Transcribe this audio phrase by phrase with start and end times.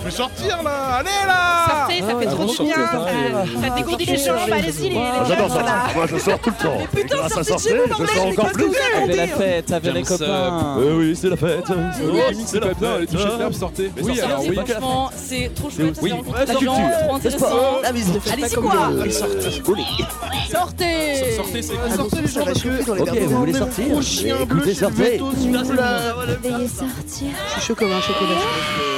[0.00, 3.62] Je vais sortir là Allez là Sortez, ça fait trop du bien.
[3.62, 5.62] Ça dégourdit les jambes, allez-y les Ah, J'adore ça.
[5.94, 6.78] Moi, je sors tout le temps.
[6.94, 8.70] putain, sortez de chez vous, je sors encore plus.
[9.06, 10.76] les dire fêtes, avec les copains.
[10.78, 11.64] Euh, oui, c'est la fête.
[12.46, 13.90] C'est la l'herbe, sortez.
[14.02, 14.54] Oui, alors oui.
[14.54, 15.98] Franchement, c'est trop chouette.
[15.98, 16.24] Culture.
[17.06, 17.46] trop intéressant.
[17.84, 19.50] Allez-y quoi Sortez.
[20.50, 23.84] Sortez Sortez, c'est Ah, Sortez les gens parce que Ok, vous voulez sortir
[24.40, 25.18] Écoutez, je suis le sortez.
[26.42, 27.28] Veuillez sortir.
[27.46, 28.93] Je suis chaud comme un chocolat.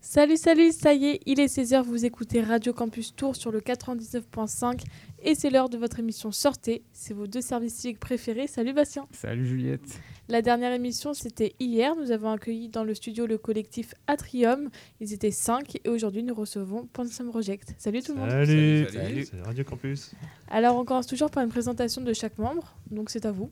[0.00, 3.60] Salut, salut, ça y est, il est 16h, vous écoutez Radio Campus Tour sur le
[3.60, 4.84] 99.5
[5.22, 8.46] et c'est l'heure de votre émission Sortez, c'est vos deux services civiques préférés.
[8.46, 9.06] Salut Bastien.
[9.12, 10.00] Salut Juliette.
[10.28, 14.68] La dernière émission c'était hier, nous avons accueilli dans le studio le collectif Atrium,
[15.00, 17.74] ils étaient 5 et aujourd'hui nous recevons Pansam Project.
[17.78, 18.30] Salut tout le monde.
[18.30, 19.28] Salut, Salut.
[19.44, 20.12] Radio Campus.
[20.48, 23.50] Alors on commence toujours par une présentation de chaque membre, donc c'est à vous.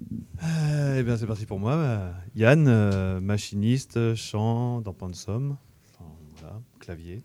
[0.96, 1.76] Eh bien, c'est parti pour moi.
[1.76, 5.56] Bah, Yann, euh, machiniste, chant dans Pansum.
[5.94, 7.22] Enfin, voilà, clavier.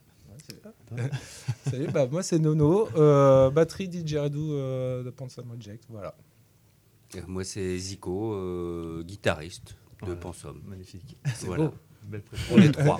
[1.70, 6.16] Salut, bah, moi c'est Nono, euh, batterie didgeridoo euh, de Pansam Project, voilà.
[7.16, 10.16] Euh, Moi, c'est Zico, euh, guitariste de Voilà.
[10.16, 10.62] Pansom.
[10.66, 11.18] Magnifique.
[11.46, 11.66] Voilà.
[11.66, 11.74] beau.
[12.04, 12.98] Belle On est trois.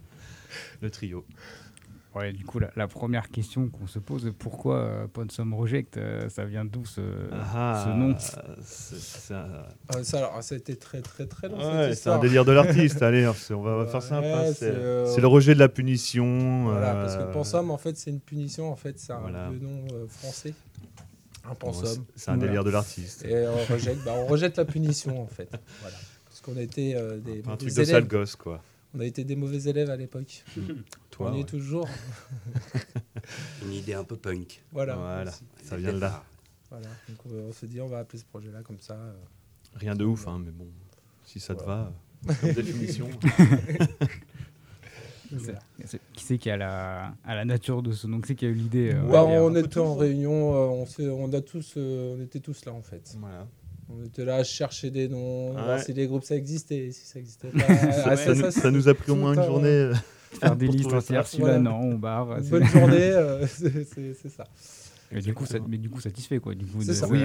[0.80, 1.24] Le trio.
[2.14, 6.28] Ouais, du coup, la, la première question qu'on se pose, pourquoi euh, Ponsum Reject euh,
[6.28, 7.00] Ça vient d'où ce,
[7.32, 8.14] Ah, ce nom?
[8.18, 9.48] c'est- c'est un-
[9.88, 12.52] Ah, ça, alors, ça a été très très très long Ouais, c'est un délire de
[12.88, 13.02] l'artiste.
[13.02, 14.26] Allez, on va, faire simple.
[14.28, 16.64] hein, Ouais, C'est c'est, euh, c'est le rejet de la punition.
[16.64, 19.50] Voilà, euh, parce que Pansam en fait c'est une punition, en fait c'est un Voilà.
[19.50, 20.54] vieux nom euh, français.
[21.44, 22.04] Un bon, Pansam.
[22.14, 22.46] c'est- un Voilà.
[22.46, 23.24] délire de l'artiste.
[23.24, 25.48] Et on rejette, bah, on rejette la punition en fait.
[25.80, 25.96] Voilà.
[26.26, 26.52] Parce qu'on
[26.94, 28.62] euh, des Un truc de sale gosse, quoi.
[28.94, 30.44] On a été des mauvais élèves à l'époque.
[31.10, 31.40] Toi, on y ouais.
[31.42, 31.88] est toujours.
[33.64, 34.62] Une idée un peu punk.
[34.72, 35.24] Voilà.
[35.62, 36.22] Ça vient de là.
[36.70, 36.88] Voilà.
[37.08, 38.94] Donc on, on s'est dit on va appeler ce projet-là comme ça.
[38.94, 39.12] euh.
[39.74, 40.68] Rien de ouf, hein, mais bon,
[41.24, 41.92] si ça te va,
[42.28, 43.08] euh, comme définition.
[46.12, 48.48] Qui c'est qui a la, à la nature de ce nom Qui c'est qui a
[48.48, 52.40] eu l'idée euh, Bah, on était en réunion, euh, on, a tous, euh, on était
[52.40, 53.16] tous là en fait.
[53.18, 53.46] voilà.
[54.00, 57.18] On était là à chercher des noms, voir si les groupes ça existait, si ça
[57.18, 57.60] existait pas.
[57.92, 59.68] Ça, Ah, ça nous, ça nous a pris au moins une un- journée.
[59.68, 59.94] euh,
[60.40, 61.62] Faire des listes entières, celui-là, Voilà.
[61.62, 62.40] non, on barre.
[62.50, 64.44] Bonne journée, euh, c'est ça.
[65.12, 66.54] Mais du coup, ça, mais du coup, satisfait quoi.
[66.56, 67.06] Du coup, C'est de- ça.
[67.08, 67.20] oui,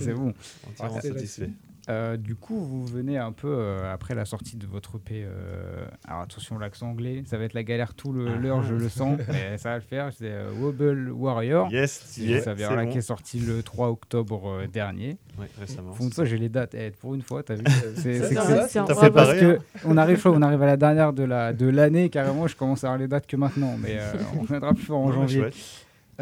[0.00, 0.32] c'est- bon.
[0.70, 1.50] entièrement satisfait.
[1.88, 5.24] Euh, du coup, vous venez un peu euh, après la sortie de votre EP.
[5.24, 8.36] euh, alors attention, l'accent anglais, ça va être la galère tout le- Ah.
[8.38, 10.10] l'heure, je le sens, mais ça va le faire.
[10.16, 11.70] C'est euh, Wobble Warrior.
[11.72, 12.90] Yes, Qui y est, s'avère c'est là, bon.
[12.92, 15.16] qui est sorti le 3 octobre euh, dernier.
[15.40, 15.90] Ouais, récemment.
[15.92, 16.74] Pour une fois, j'ai les dates.
[16.74, 17.64] Eh, pour une fois, t'as vu
[17.96, 21.66] C'est ça, ça, parce que on arrive, on arrive à la dernière de la de
[21.68, 22.46] l'année carrément.
[22.46, 25.08] Je commence à avoir les dates que maintenant, mais euh, on viendra plus fort en
[25.08, 25.40] Ouais, janvier.
[25.40, 25.54] chouette.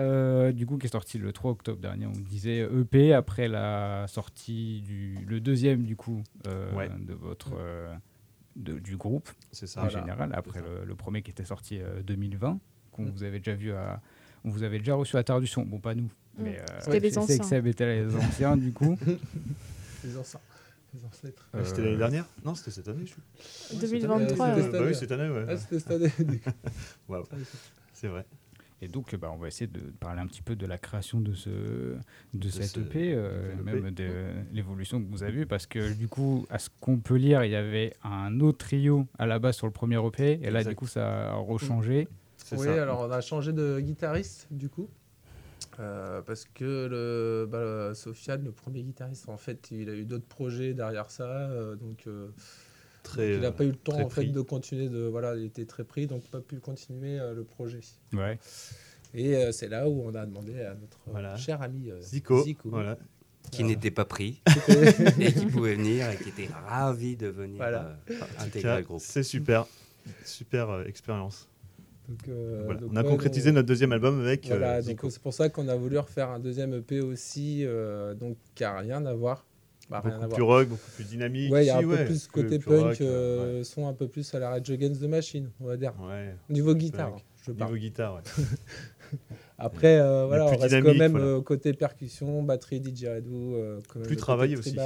[0.01, 4.07] Euh, du coup, qui est sorti le 3 octobre dernier, on disait EP après la
[4.09, 6.89] sortie du le deuxième du coup euh, Ouais.
[6.99, 7.95] de votre euh,
[8.57, 9.83] de- du groupe C'est ça.
[9.85, 12.59] en général après le, le premier qui était sorti euh, 2020
[12.93, 13.11] qu'on Mm.
[13.11, 14.01] vous avait déjà vu à
[14.45, 15.63] on vous avait déjà reçu à Terre du Son.
[15.67, 17.61] Bon, pas nous, mais euh, C'était les je sais anciens.
[17.63, 18.99] que était les anciens du coup.
[20.05, 20.41] Les anciens.
[20.95, 21.49] Les ancêtres.
[21.53, 22.27] Ah, C'était Euh, l'année dernière?
[22.45, 23.05] Non, c'était cette année.
[23.07, 23.77] Je...
[23.79, 24.29] 2023.
[24.57, 24.95] c'était euh, cette bah oui, année.
[24.95, 25.45] cette année, ouais.
[25.49, 26.11] Ah, c'était cette année.
[27.09, 27.25] Waouh,
[27.93, 28.25] c'est vrai.
[28.83, 31.21] Et donc, euh, bah, on va essayer de parler un petit peu de la création
[31.21, 31.51] de, ce,
[32.33, 34.09] de, cette ce- EP, euh, de même de
[34.53, 37.51] l'évolution que vous avez vue, parce que du coup, à ce qu'on peut lire, il
[37.51, 40.71] y avait un autre trio à la base sur le premier EP, et là, Exact.
[40.71, 42.09] du coup, ça a rechangé.
[42.39, 42.83] C'est Oui, ça.
[42.83, 44.89] alors on a changé de guitariste du coup.
[45.79, 50.27] Euh, parce que le, bah, Sofiane, le premier guitariste, en fait, il a eu d'autres
[50.27, 52.29] projets derrière ça, euh, donc, euh,
[53.13, 54.31] Très, donc il n'a pas eu le temps en fait pris.
[54.33, 57.81] de continuer de voilà, il était très pris, donc pas pu continuer euh, le projet.
[58.13, 58.39] Ouais.
[59.15, 61.37] Et euh, c'est là où on a demandé à notre euh, Voilà.
[61.37, 62.45] cher ami euh, Zico.
[62.65, 62.97] Voilà.
[63.51, 63.75] Qui Voilà.
[63.75, 64.41] n'était pas pris
[65.19, 67.93] et qui pouvait venir et qui était ravi de venir euh,
[68.39, 69.01] intégrer cas, le groupe.
[69.01, 69.67] C'est super.
[70.25, 71.49] Super euh, expérience.
[72.09, 72.81] donc, euh, Voilà.
[72.81, 75.03] donc, On a ouais, concrétisé on- notre deuxième album avec euh, Voilà, Zico.
[75.03, 78.63] donc c'est pour ça qu'on a voulu refaire un deuxième EP aussi, euh, donc qui
[78.63, 79.45] n'a rien à voir.
[79.91, 81.53] Bah, beaucoup plus rock, beaucoup plus dynamique.
[81.53, 84.33] Ouais, il y a un peu plus côté punk, euh, euh, son un peu plus
[84.35, 85.93] à la Rage Against the Machine, on va dire.
[86.49, 87.17] Niveau guitare,
[87.49, 88.23] Niveau guitare, ouais.
[89.59, 91.41] Après, euh, voilà, on reste quand même voilà.
[91.43, 94.77] côté percussion, batterie, didgeridoo, euh, quand même Plus travaillé aussi.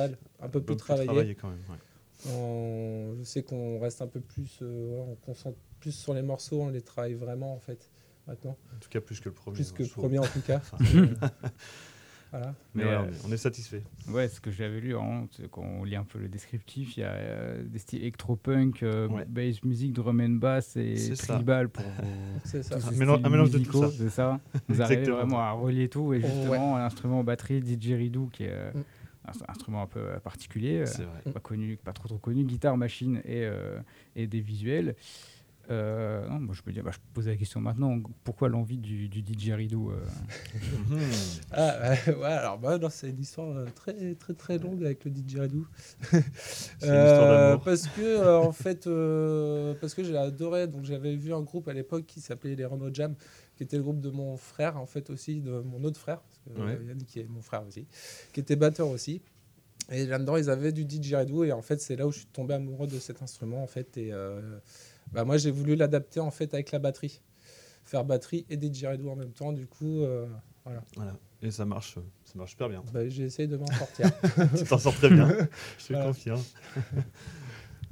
[0.40, 1.34] un peu plus travaillé.
[1.34, 1.58] quand même.
[1.68, 2.32] ouais.
[2.32, 6.62] On- Je sais qu'on reste un peu plus, euh, on concentre plus sur les morceaux,
[6.62, 7.90] on les travaille vraiment en fait
[8.26, 9.54] maintenant, En tout cas, plus que le premier.
[9.56, 10.56] plus moi, que le premier en tout cas.
[10.72, 10.78] Enfin,
[12.36, 12.54] voilà.
[12.74, 13.82] Mais Mais, ouais, euh, on est- satisfait.
[14.08, 17.00] Ouais, ce que j'avais lu, hein, c'est quand on lit un peu le descriptif, il
[17.00, 19.24] y a euh, des styles electro-punk, euh, Ouais.
[19.26, 21.34] bass music, drum and bass et C'est ça.
[21.34, 21.84] tribal pour
[22.44, 22.76] C'est ça.
[22.76, 23.90] Un mélange- un mélange de tout ça.
[23.90, 24.40] C'est ça.
[24.68, 28.70] Vous arrivez vraiment à relier tout et Oh, justement l'instrument batterie didgeridoo qui est euh,
[28.74, 28.82] Mm.
[29.26, 30.84] un instrument un peu particulier,
[31.26, 33.78] euh, pas connu, pas trop trop connu, guitare, machine et, euh,
[34.16, 34.96] et des visuels.
[35.70, 37.98] Euh, non, moi, je peux dire, bah, je peux poser la question maintenant.
[38.22, 40.04] Pourquoi l'envie du, du didgeridoo euh.
[41.52, 41.74] Ah,
[42.06, 45.64] ouais, ouais, alors bah, c'est une histoire euh, très très très longue avec le didgeridoo.
[46.78, 47.64] C'est une histoire d'amour.
[47.64, 50.66] parce que euh, en fait, euh, parce que j'ai adoré.
[50.66, 53.14] Donc j'avais vu un groupe à l'époque qui s'appelait les Renault Jam,
[53.56, 56.38] qui était le groupe de mon frère en fait aussi, de mon autre frère, parce
[56.38, 56.76] que Ouais.
[56.78, 57.86] euh, Yann qui est mon frère aussi,
[58.32, 59.22] qui était batteur aussi.
[59.92, 62.54] Et là-dedans, ils avaient du didgeridoo et en fait, c'est là où je suis tombé
[62.54, 63.96] amoureux de cet instrument en fait.
[63.98, 64.40] Et euh,
[65.14, 67.20] bah, moi, j'ai voulu l'adapter en fait avec la batterie,
[67.84, 69.52] faire batterie et didgeridoo en même temps.
[69.52, 70.26] Du coup, euh,
[70.64, 70.82] voilà.
[70.96, 71.12] Voilà.
[71.42, 72.82] Et ça marche, euh, ça marche super bien.
[72.92, 74.10] Bah, j'ai essayé de m'en sortir.
[74.56, 75.28] tu t'en sors très bien.
[75.78, 76.06] Je te Voilà.
[76.06, 76.42] confirme.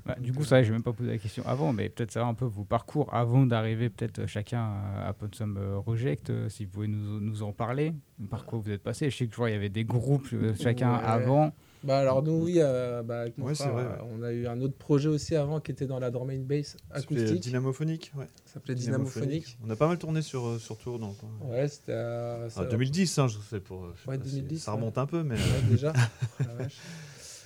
[0.04, 2.28] Bah, Du coup, ça, je n'ai même pas posé la question avant, mais peut-être savoir
[2.28, 6.88] un peu vos parcours avant d'arriver peut-être euh, chacun à euh, Reject, si vous pouvez
[6.88, 7.92] nous, nous en parler,
[8.28, 9.10] par quoi vous êtes passé?
[9.10, 10.26] Je sais que je vois, il y avait des groupes
[10.60, 11.04] chacun Ouais.
[11.04, 11.52] avant.
[11.84, 14.10] Bah alors nous oui, euh, bah, avec mon Ouais, frère, vrai, euh, ouais.
[14.12, 16.76] on a eu un autre projet aussi avant qui était dans la drum and bass
[16.92, 18.26] euh, acoustique, Dynamophonique, ouais.
[18.44, 19.58] ça s'appelait Dynamophonique.
[19.66, 21.16] On a pas mal tourné sur, euh, sur Tour, donc.
[21.42, 23.84] Ouais, c'était euh, Ah, 2010, hein, je sais pour.
[23.84, 24.76] euh, je sais Ouais, pas si- 2010, ça ouais.
[24.78, 25.92] remonte un peu, mais euh, ouais, déjà.
[25.96, 26.76] Oh la vache.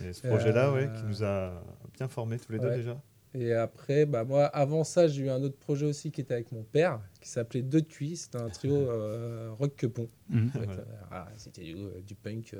[0.04, 1.62] et ce projet-là, ouais, Euh, qui nous a
[1.96, 3.00] bien formés tous les deux déjà.
[3.34, 6.52] Et après, bah moi, avant ça, j'ai eu un autre projet aussi qui était avec
[6.52, 8.16] mon père, qui s'appelait Deux Cuits.
[8.16, 10.08] C'était un trio euh, rock quepon.
[10.32, 10.72] En fait, Voilà.
[10.82, 12.54] euh, ah, C'était du, euh, du punk.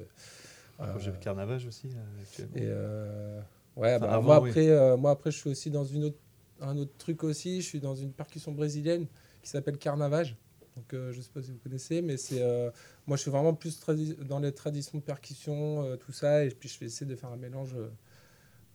[0.81, 1.89] Euh, Un projet de carnavage aussi,
[2.23, 2.57] actuellement.
[2.57, 3.41] Et euh,
[3.77, 4.51] ouais, Enfin, bah, avant, moi, oui.
[4.51, 6.19] après, euh, moi après, je suis aussi dans une autre,
[6.61, 7.61] un autre truc aussi.
[7.63, 9.07] Je suis dans une percussion brésilienne
[9.43, 10.37] qui s'appelle Carnavage.
[10.77, 12.71] Donc, euh, je sais pas si vous connaissez, mais c'est euh,
[13.07, 13.81] moi, je suis vraiment plus
[14.29, 17.31] dans les traditions de percussion, euh, tout ça, et puis je vais essayer de faire
[17.31, 17.89] un mélange, euh,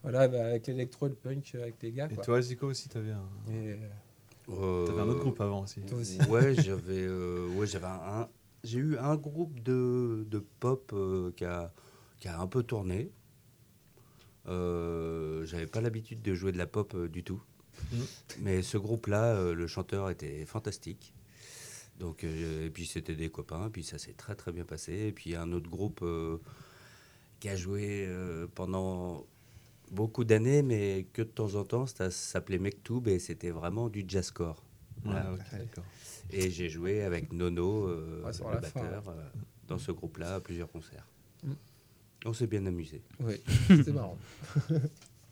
[0.02, 2.08] voilà, bah, avec l'électro et le punk, euh, avec les gars.
[2.10, 2.24] Et quoi.
[2.24, 3.78] toi, Zico aussi, t'avais un, Et,
[4.48, 5.82] t'avais un autre groupe avant aussi.
[5.82, 6.18] Toi aussi.
[6.28, 8.28] Ouais, j'avais euh, ouais, j'avais un,
[8.64, 11.72] j'ai eu un groupe de, de pop euh, qui, a,
[12.22, 13.12] qui a un peu tourné.
[14.48, 17.42] Euh, j'avais pas l'habitude de jouer de la pop euh, du tout.
[17.92, 18.06] Mhm.
[18.42, 21.14] Mais ce groupe-là, euh, le chanteur était fantastique.
[22.00, 24.94] Donc, euh, et puis c'était des copains, puis ça s'est très très bien passé.
[24.94, 26.06] Et puis un autre groupe
[27.40, 28.08] qui a joué
[28.54, 29.26] pendant
[29.92, 34.06] beaucoup d'années, mais que de temps en temps, ça s'appelait Mektoub et c'était vraiment du
[34.08, 34.64] jazzcore.
[35.06, 35.38] Ouais, Voilà.
[36.30, 39.04] Et j'ai joué avec Nono, Ouais, le fin, batteur,
[39.68, 41.08] dans ce groupe-là à plusieurs concerts.
[42.26, 43.02] On s'est bien amusé.
[43.20, 43.36] Oui,
[43.68, 44.18] c'était marrant.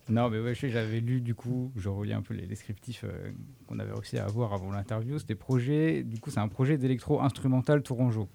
[0.10, 3.30] Non, mais ouais, j'avais lu du coup, je relis un peu les descriptifs euh,
[3.68, 5.20] qu'on avait réussi à avoir avant l'interview.
[5.20, 8.28] C'était projet, du coup, c'est un projet d'électro-instrumental tourangeau,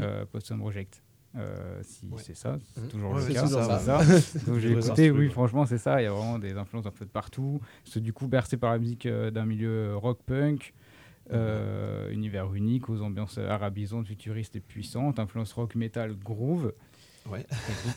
[0.00, 1.02] euh, Potsdam Project.
[1.36, 2.20] Euh, si Ouais.
[2.22, 2.88] c'est ça, c'est Mhm.
[2.88, 3.42] toujours Ouais, le c'est cas.
[3.46, 3.98] toujours c'est ça.
[4.46, 5.98] Donc j'ai écouté, ça, oui, franchement, c'est ça.
[6.02, 7.58] Il y a vraiment des influences un peu de partout.
[7.86, 10.74] C'est du coup bercé par la musique euh, d'un milieu rock-punk.
[11.32, 16.74] euh, univers unique aux ambiances arabisantes, futuristes et puissantes, influence rock, metal, groove.
[17.30, 17.46] Ouais.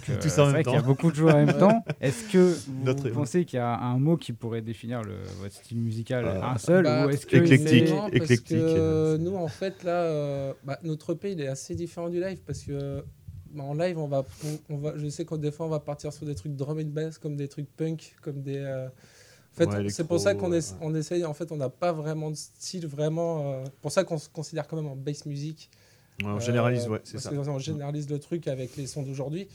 [0.08, 0.86] Donc, Tout euh, en même vrai qu'il y a temps.
[0.88, 1.84] beaucoup de choses en même temps.
[2.02, 5.54] Est-ce que vous Notre- pensez qu'il y a un mot qui pourrait définir le, votre
[5.54, 7.88] style musical, Euh, un seul, Bah, ou est-ce que éclectique.
[7.88, 11.42] c'est- Non, parce éclectique, que euh, nous, en fait, là, euh, bah, notre EP, il
[11.42, 13.04] est assez différent du live parce que
[13.52, 15.80] bah, en live, on va, on, on va, je sais qu'en des fois, on va
[15.82, 18.58] partir sur des trucs drum and bass, comme des trucs punk, comme des.
[18.58, 20.54] euh, En fait, Ouais, c'est pour ça qu'on
[20.96, 21.26] essaye.
[21.26, 23.52] En fait, on n'a pas vraiment de style vraiment.
[23.52, 25.70] euh, pour ça qu'on se considère quand même en bass music.
[26.24, 27.30] On Euh, généralise, ouais, c'est parce ça.
[27.30, 29.48] que On généralise le truc avec les sons d'aujourd'hui.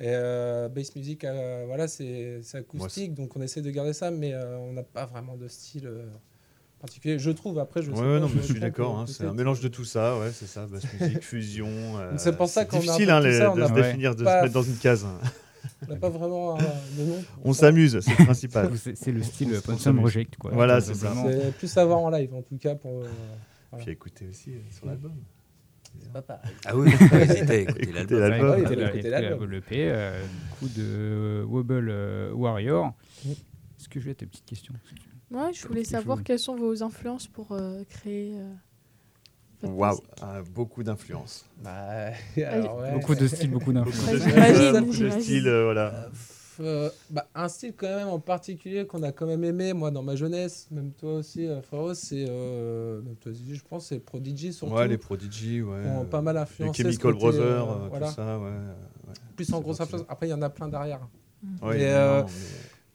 [0.00, 4.32] Et euh, bass music, euh, voilà, c'est acoustique, donc on essaie de garder ça, mais
[4.32, 6.06] euh, on n'a pas vraiment de style euh,
[6.78, 7.18] particulier.
[7.18, 8.96] Je trouve, après, je Ouais, sais ouais, pas, non, je mais me je suis d'accord.
[8.98, 10.66] euh, hein, c'est un mélange de tout ça, ouais, c'est ça.
[10.66, 11.66] Basse musique, fusion.
[11.98, 14.22] euh, C'est pour ça qu'on difficile hein, les- ça, on de a se définir, de
[14.24, 15.04] pas- se mettre dans une case.
[15.88, 16.60] On n'a pas vraiment euh,
[16.96, 17.24] de nom.
[17.44, 18.70] On s'amuse, c'est le principal.
[18.94, 20.04] c'est le style s'amuse.
[20.04, 20.52] Reject quoi.
[20.52, 21.12] Voilà, c'est ça.
[21.58, 22.76] plus à voir en live, en tout cas.
[22.76, 23.08] Pour, euh,
[23.70, 23.84] voilà.
[23.84, 25.12] Puis écouter aussi euh, sur l'album.
[26.00, 26.52] C'est pas pareil.
[26.64, 28.58] Ah oui, à écouter Écoutez l'album.
[28.58, 29.40] écouter écoutez l'album.
[29.40, 30.22] la- le P, euh,
[30.58, 32.94] coup de Wobble euh, Warrior.
[33.26, 34.74] Est-ce que j'ai tes petites questions
[35.30, 36.24] Moi, je voulais savoir chose?
[36.24, 38.34] quelles sont vos influences pour euh, créer.
[39.62, 41.44] Waouh, ah, beaucoup d'influence.
[41.62, 42.10] Bah.
[42.94, 44.22] Beaucoup de styles, beaucoup d'influences.
[44.80, 46.08] beaucoup de styles, euh, voilà.
[46.60, 50.02] Euh, bah, un style quand même en particulier qu'on a quand même aimé, moi dans
[50.02, 54.00] ma jeunesse, même toi aussi, euh, frérot, c'est, euh, même toi aussi, je pense, c'est
[54.00, 54.74] Prodigy surtout.
[54.74, 55.82] Ouais, les Prodigy, ouais.
[55.82, 56.82] qui ont pas mal Les influencé.
[56.82, 58.08] ce Chemical Brothers, voilà.
[58.08, 58.44] tout ça, ouais.
[58.46, 59.14] ouais.
[59.36, 60.04] Plus en grosse influence.
[60.08, 61.00] Après, il y en a plein derrière.
[61.62, 62.22] Ouais, Mais, euh,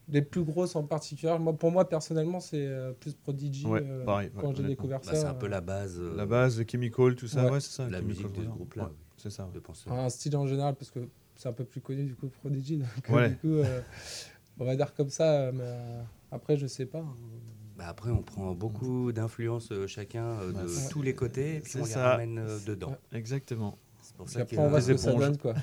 [0.10, 3.65] Les plus grosses en particulier, moi, pour moi personnellement, c'est plus Prodigy.
[3.65, 5.15] Ouais, euh, pareil, ouais, quand j'ai découvert Bah, ça.
[5.15, 7.51] c'est un peu la base, euh, La base, le Chemical, tout ça, Ouais.
[7.51, 7.89] ouais, c'est ça.
[7.89, 8.84] la musique de ce groupe-là.
[8.84, 9.50] Ouais, C'est ça.
[9.53, 9.89] de penser.
[9.89, 11.00] un style en général, parce que
[11.35, 12.77] c'est un peu plus connu du coup Prodigy.
[12.77, 13.29] Donc, euh, Ouais.
[13.29, 13.81] du coup, euh,
[14.59, 15.51] on va dire comme ça.
[15.51, 16.99] Mais euh, après, je sais pas.
[16.99, 17.15] hein.
[17.75, 21.73] Bah, après, on prend beaucoup d'influences chacun euh, de Bah, tous les côtés et puis
[21.77, 22.09] on les ça.
[22.11, 22.95] ramène euh, dedans.
[23.11, 23.77] Exactement.
[24.03, 25.21] C'est pour ça après, que- on voit des ce que ça éponges.
[25.21, 25.55] donne, quoi.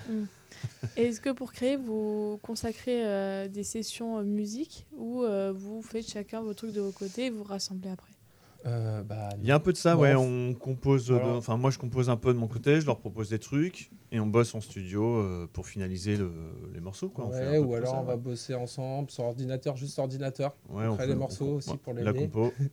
[0.96, 6.08] Et Est-ce que pour créer, vous consacrez euh, des sessions musique ou euh, vous faites
[6.08, 8.12] chacun vos trucs de vos côtés et vous rassemblez après?
[8.66, 10.14] Euh, bah, Il y a un peu de ça, ouais.
[10.14, 11.06] on- compose.
[11.06, 11.34] de- Voilà.
[11.36, 12.80] Enfin, moi, je compose un peu de mon côté.
[12.80, 16.32] Je leur propose des trucs et on bosse en studio euh, pour finaliser le-
[16.74, 17.26] les morceaux, quoi.
[17.26, 18.20] On ouais, ou alors ça, on va ouais.
[18.20, 20.54] bosser ensemble sur ordinateur, juste ordinateur.
[20.68, 22.28] Ouais, on on crée les morceaux aussi pour la l'aider.
[22.28, 22.52] compo.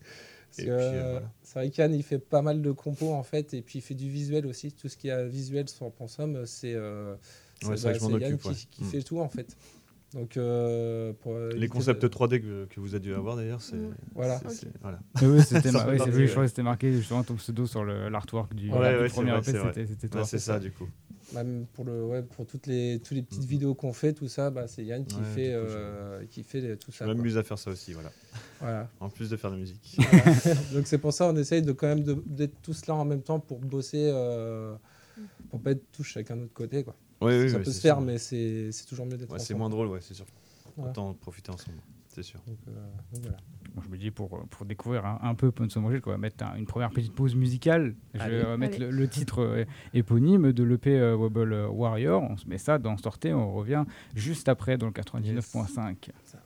[0.57, 1.31] Puis, euh, euh, voilà.
[1.43, 3.93] C'est vrai qu'Yann, il fait pas mal de compos en fait, et puis il fait
[3.95, 4.71] du visuel aussi.
[4.71, 7.15] Tout ce qui est visuel sur Pensum, c'est euh,
[7.65, 8.87] Ouais, c'est Yann qui, qui Mm.
[8.87, 9.55] fait tout en fait.
[10.13, 13.61] Donc, euh, pour, euh, Les concepts de- 3D que, que vous avez dû avoir d'ailleurs,
[13.61, 13.75] c'est.
[14.15, 14.39] Voilà.
[14.47, 14.99] c'est- c'est- voilà.
[15.21, 15.97] Oui, c'était mar- oui,
[16.27, 19.13] je crois que marqué justement ton pseudo sur le- l'artwork du, Ouais, du ouais, c'est
[19.15, 20.21] premier EP, c'était c'était toi.
[20.21, 20.87] Ouais, c'est ça, du coup.
[21.33, 23.47] Même pour le, ouais, pour toutes les, toutes les petites Mhm.
[23.49, 26.25] vidéos qu'on fait, tout ça, bah, c'est Yann qui Ouais, fait, du coup, je- euh,
[26.29, 27.03] qui fait les- tout Je ça.
[27.05, 27.13] quoi.
[27.13, 28.11] m'amuse à faire ça aussi, voilà.
[28.61, 28.89] Voilà.
[29.01, 29.97] En plus de faire de la musique.
[29.99, 30.55] Voilà.
[30.73, 33.21] Donc c'est pour ça on essaye de quand même de- d'être tous là en même
[33.23, 34.73] temps pour bosser, euh,
[35.49, 36.85] pour pas être tous chacun de notre côté.
[36.85, 36.95] Quoi.
[37.21, 38.05] Ouais, oui, ça peut se faire, sûr.
[38.05, 40.25] mais c'est c'est toujours mieux d'être Ouais, c'est moins drôle, ouais, c'est sûr.
[40.77, 42.39] Autant profiter ensemble, c'est sûr.
[42.45, 42.71] Donc, euh,
[43.13, 43.37] donc voilà.
[43.73, 46.43] Bon, je me dis pour, pour découvrir un, un peu Ponson Manger, on va mettre
[46.45, 47.95] un- une première petite pause musicale.
[48.13, 48.37] Je Allez.
[48.43, 52.21] vais mettre le, le titre euh, éponyme de l'EP euh, Wobble Warrior.
[52.23, 56.09] On se met ça dans Sortez, on revient juste après dans le 99.5.
[56.23, 56.37] Ça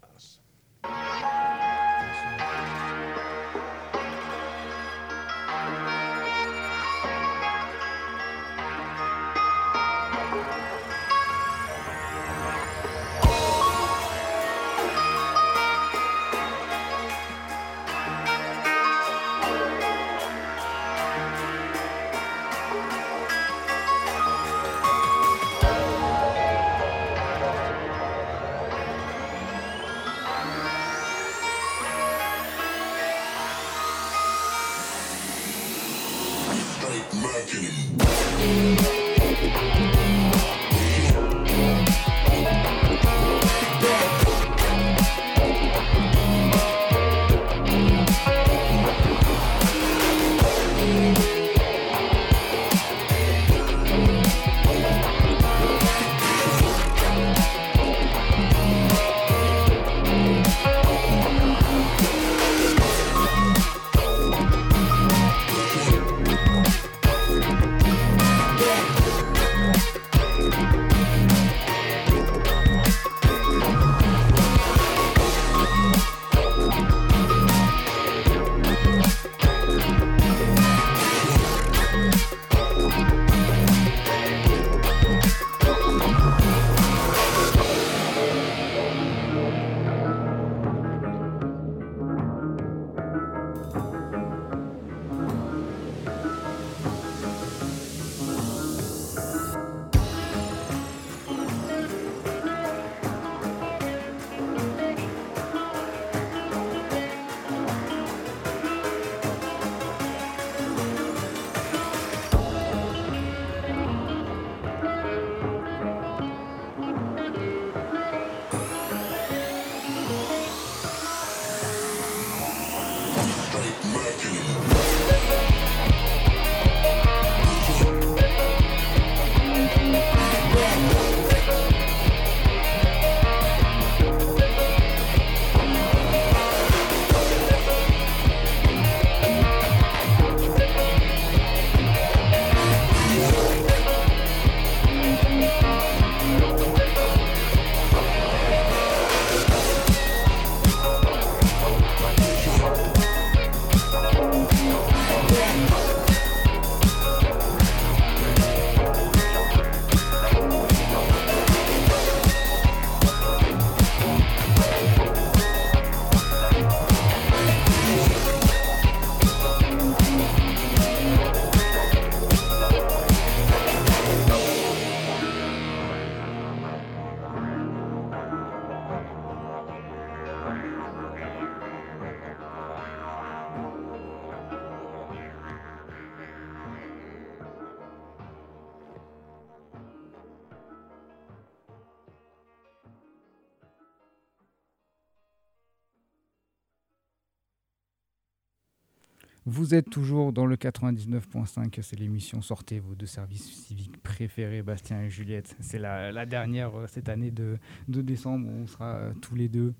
[199.71, 205.03] Vous êtes toujours dans le 99.5, c'est l'émission Sortez vos deux services civiques préférés, Bastien
[205.03, 205.55] et Juliette.
[205.61, 209.47] C'est la, la dernière euh, cette année de, de décembre on sera euh, tous les
[209.47, 209.73] deux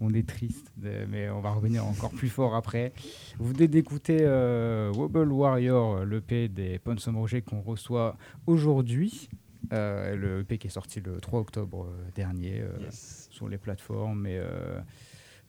[0.00, 2.92] On est triste, de- mais on va revenir encore plus fort après.
[3.38, 8.16] Vous venez d'écouter euh, Wobble Warrior, l'EP des Ponsum Roger qu'on reçoit
[8.48, 9.28] aujourd'hui.
[9.72, 13.28] Euh, le EP qui est sorti le 3 octobre euh, dernier euh, Yes.
[13.30, 14.40] sur les plateformes, mais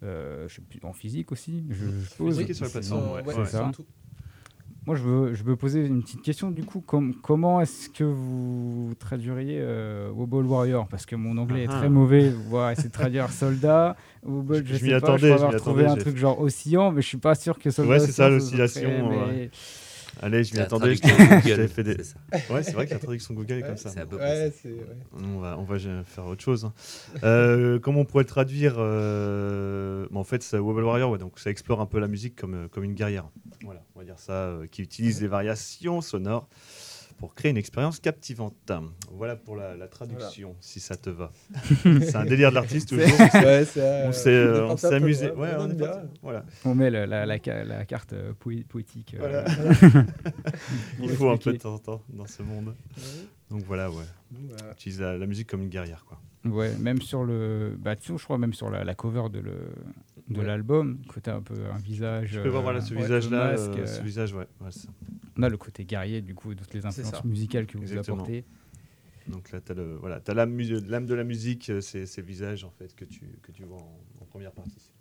[0.04, 1.64] euh, je sais plus, en physique aussi.
[1.70, 2.34] Je, je pose.
[2.36, 3.24] Physique et sur la plateforme, ouais.
[3.26, 3.72] ouais, c'est ça.
[4.86, 6.50] Moi, je veux, je veux poser une petite question.
[6.50, 10.88] Du coup, Com- comment est-ce que vous traduiriez euh, Wobble Warrior?
[10.88, 11.80] Parce que mon anglais est Ah.
[11.80, 12.32] très mauvais.
[12.48, 13.98] On va essayer de traduire soldat.
[14.24, 14.96] Wobble, Je- je, sais pas.
[14.96, 17.70] attendais, je crois avoir trouvé un truc genre oscillant, mais je suis pas sûr que
[17.70, 17.92] soldat.
[17.92, 19.10] Ouais, c'est ça, l'oscillation,
[20.22, 20.96] Allez, je m'y attendais.
[20.96, 22.54] J'avais Google, fait des- c'est ça.
[22.54, 23.90] Ouais, c'est vrai que la traduction Google est Ouais, comme ça.
[23.90, 24.52] c'est à peu Ouais.
[25.14, 26.66] On va, on va faire autre chose.
[26.66, 26.74] hein.
[27.24, 31.40] Euh, comment on pourrait le traduire euh, bon, En fait, c'est Wobble Warrior, ouais, donc
[31.40, 33.26] ça explore un peu la musique comme, euh, comme une guerrière.
[33.64, 36.48] Voilà, on va dire ça, euh, qui utilise des variations sonores
[37.18, 38.56] pour créer une expérience captivante.
[39.12, 41.32] Voilà pour la, la traduction, si ça te va.
[41.84, 43.08] c'est un délire de l'artiste toujours.
[43.34, 43.66] Ouais.
[43.76, 45.32] On euh, s'est euh, on on amusé.
[45.32, 46.10] Ouais, on on.
[46.22, 46.46] Voilà.
[46.66, 49.16] On met la, la- la ca- la carte euh, poé- poétique.
[49.16, 49.46] euh, Voilà.
[51.02, 52.74] Il faut un peu de temps en temps dans ce monde.
[53.50, 54.04] Donc voilà, ouais.
[54.32, 54.74] Voilà.
[54.74, 56.20] Utilise la, la musique comme une guerrière, quoi.
[56.46, 57.76] Ouais, même sur le.
[57.80, 59.54] Bah, tu je crois même sur la, la cover de le
[60.30, 60.46] de Ouais.
[60.46, 62.30] l'album, côté un peu un visage.
[62.34, 63.48] Je peux voir euh, voilà, ce ouais, visage-là.
[63.58, 64.46] euh, euh, ce visage, ouais.
[64.62, 64.90] ouais, c'est ça.
[65.38, 68.18] On a le côté guerrier, du coup, de toutes les influences musicales que vous Exactement.
[68.18, 68.44] apportez.
[69.28, 72.64] Donc là, tu as, voilà, as l'âme, de la musique, euh, c'est c'est le visage
[72.64, 74.92] en fait, que, tu, que tu vois en, en première partie.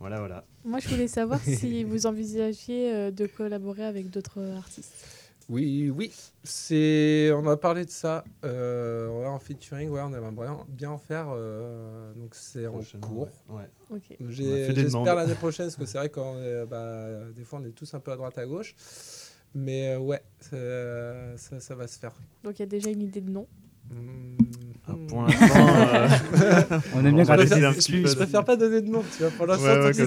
[0.00, 0.44] Voilà, voilà.
[0.64, 5.17] Moi, je voulais savoir si vous envisagiez euh, de collaborer avec d'autres artistes.
[5.48, 6.12] Oui, oui.
[6.44, 8.22] C'est, on a parlé de ça.
[8.44, 11.28] Euh, ouais, en featuring, ouais, on aimerait bien, bien en faire.
[11.30, 13.28] euh, donc c'est en cours.
[13.48, 13.56] ouais.
[13.56, 13.70] Ouais.
[13.96, 14.16] Ok.
[14.20, 17.30] On a J'ai- fait des J'espère l'année prochaine, parce que c'est vrai qu'on est, bah,
[17.34, 18.74] des fois on est tous un peu à droite à gauche.
[19.54, 22.12] Mais euh, ouais, ça, ça va se faire.
[22.44, 23.46] Donc, il y a déjà une idée de nom.
[24.90, 26.08] Ah, pour l'instant, euh,
[26.94, 27.26] On aime bien On
[27.66, 29.30] un je, petit je peu de- préfère pas donner de nom, tu vois.
[29.32, 29.98] Pour l'instant, Ouais, tant ouais, de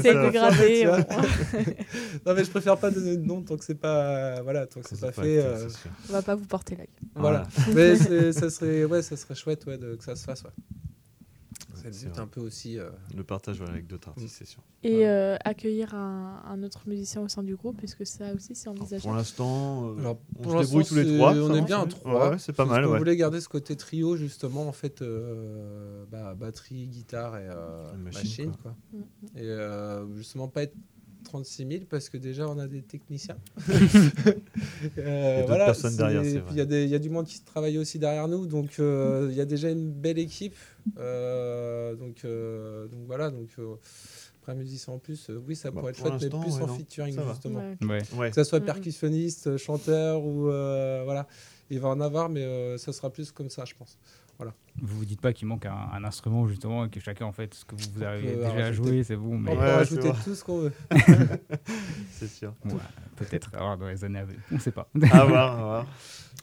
[0.87, 1.05] ouais.
[2.25, 4.89] non, mais je préfère pas donner de nom tant que c'est pas, voilà, tant que
[4.89, 5.37] c'est pas fait.
[5.37, 5.67] euh.
[6.09, 6.89] On va pas vous porter l'œil.
[7.15, 7.43] Voilà.
[7.75, 10.49] mais c'est- ça serait, ouais, ça serait chouette, ouais, de, que ça se fasse, ouais.
[11.81, 12.77] C'est le but un peu aussi.
[12.79, 14.61] euh, Le partage voilà, avec d'autres artistes, c'est sûr.
[14.83, 18.55] Et euh, accueillir un, un autre musicien au sein du groupe, est-ce que ça aussi
[18.55, 21.33] c'est Alors, pour envisageable l'instant, euh, on pour se débrouille tous les trois.
[21.35, 22.29] On est bien à trois.
[22.31, 22.85] Ouais, c'est pas mal.
[22.85, 22.97] qu'on Ouais.
[22.97, 28.21] voulait garder ce côté trio, justement, en fait, euh, bah, batterie, guitare et euh, machine,
[28.21, 28.51] machine.
[28.63, 28.75] quoi.
[28.91, 28.99] quoi.
[28.99, 29.03] Mhm.
[29.37, 30.75] Et euh, justement, pas être
[31.31, 33.37] 36 000 parce que déjà, on a des techniciens.
[34.97, 35.45] Euh,
[35.97, 38.27] derrière, puis Il y, a des- il y a du monde qui travaille aussi derrière
[38.27, 40.55] nous, donc euh, il y a déjà une belle équipe.
[40.97, 43.49] Euh, donc, euh, donc voilà, donc
[44.41, 46.61] après musicien en plus, euh, oui, ça Bah, pourrait être pour chouette, mais plus ouais,
[46.63, 48.01] en non, featuring justement Ouais.
[48.17, 48.29] Ouais.
[48.29, 51.27] Que ça soit percussionniste, chanteur ou euh, voilà.
[51.69, 53.97] Il va en avoir, mais euh, ça sera plus comme ça, je pense.
[54.81, 57.53] Vous vous dites pas qu'il manque un, un instrument, justement, et que chacun, en fait,
[57.53, 58.89] ce que vous, vous arrivez peut déjà à rajouter.
[58.89, 60.71] jouer, c'est bon, mais On peut Ouais, rajouter tout ce qu'on veut.
[62.11, 62.53] C'est sûr.
[62.65, 62.73] Ouais,
[63.17, 64.39] peut-être alors, dans les années à venir.
[64.51, 64.89] On sait pas.
[65.11, 65.85] À voir, à voir.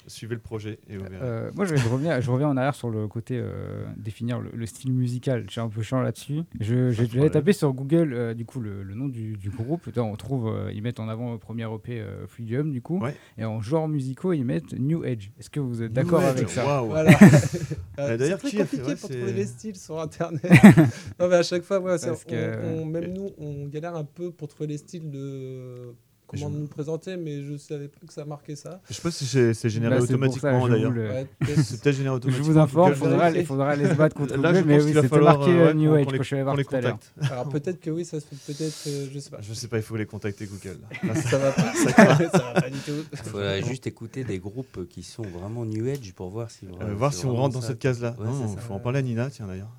[0.07, 1.19] Suivez le projet et vous verrez.
[1.23, 4.51] Euh, moi, je, vais revenir, je reviens en arrière sur le côté euh, définir le,
[4.55, 5.45] le style musical.
[5.47, 6.41] Je suis un peu chiant là-dessus.
[6.61, 9.87] Je- J'ai tapé sur Google euh, du coup le, le nom du, du groupe.
[9.95, 12.99] Là, on trouve, euh, ils mettent en avant le premier EP euh, Fluidium du coup.
[13.01, 13.15] Ouais.
[13.37, 15.31] Et en genre musicaux, ils mettent New Age.
[15.39, 16.89] Est-ce que vous êtes d'accord avec ça waouh.
[16.89, 17.11] Voilà.
[18.19, 20.43] D'ailleurs, c'est compliqué ouais, pour trouver les styles sur Internet.
[21.19, 23.95] non, mais à chaque fois, ouais, c'est- Parce on- que- on- même nous, on galère
[23.97, 25.95] un peu pour trouver les styles de
[26.29, 28.81] comment Je- nous présenter, mais je savais pas que ça marquait ça.
[28.89, 30.93] Je sais pas si c'est généré Bah, automatiquement je d'ailleurs.
[30.93, 32.53] le- Ouais, C'est peut-être généré Je automatiquement.
[32.53, 33.41] vous informe, il Google, faudra, vérifier.
[33.43, 35.15] il faudra aller se battre contre Là, je Google, mais pense oui, qu'il va c'était
[35.17, 36.99] falloir marqué euh, euh, New Age les- je suis allé voir tout à l'heure.
[37.33, 39.39] Alors peut-être que oui, ça se fait peut-être, euh, je sais pas.
[39.41, 40.79] Je sais pas, il faut les contacter Google.
[41.03, 41.73] Là, ça- Ça va pas.
[41.75, 42.93] ça va pas du tout.
[43.13, 46.95] Il faudrait juste écouter des groupes qui sont vraiment New Age pour voir si, euh,
[46.95, 48.15] voir si on rentre dans cette case-là.
[48.21, 49.73] Il faut en parler à Nina, tiens d'ailleurs.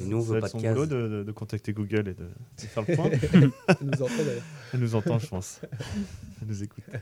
[0.00, 0.88] Nous, on veut pas de case.
[0.88, 3.10] de, contacter Google et de, de faire le point.
[3.32, 3.40] Elle
[3.82, 4.42] nous entend d'ailleurs.
[4.72, 5.60] Elle nous entend, je pense.
[6.42, 6.84] Elle nous écoute.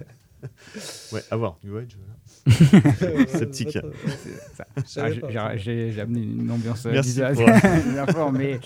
[1.13, 1.57] Ouais, à voir.
[1.63, 1.97] New Age.
[1.97, 3.27] voilà.
[3.29, 3.79] Sceptique.
[4.97, 7.33] Ah, j'ai- amené une ambiance euh, Merci bizarre.
[7.35, 8.59] pour- Bien fort, mais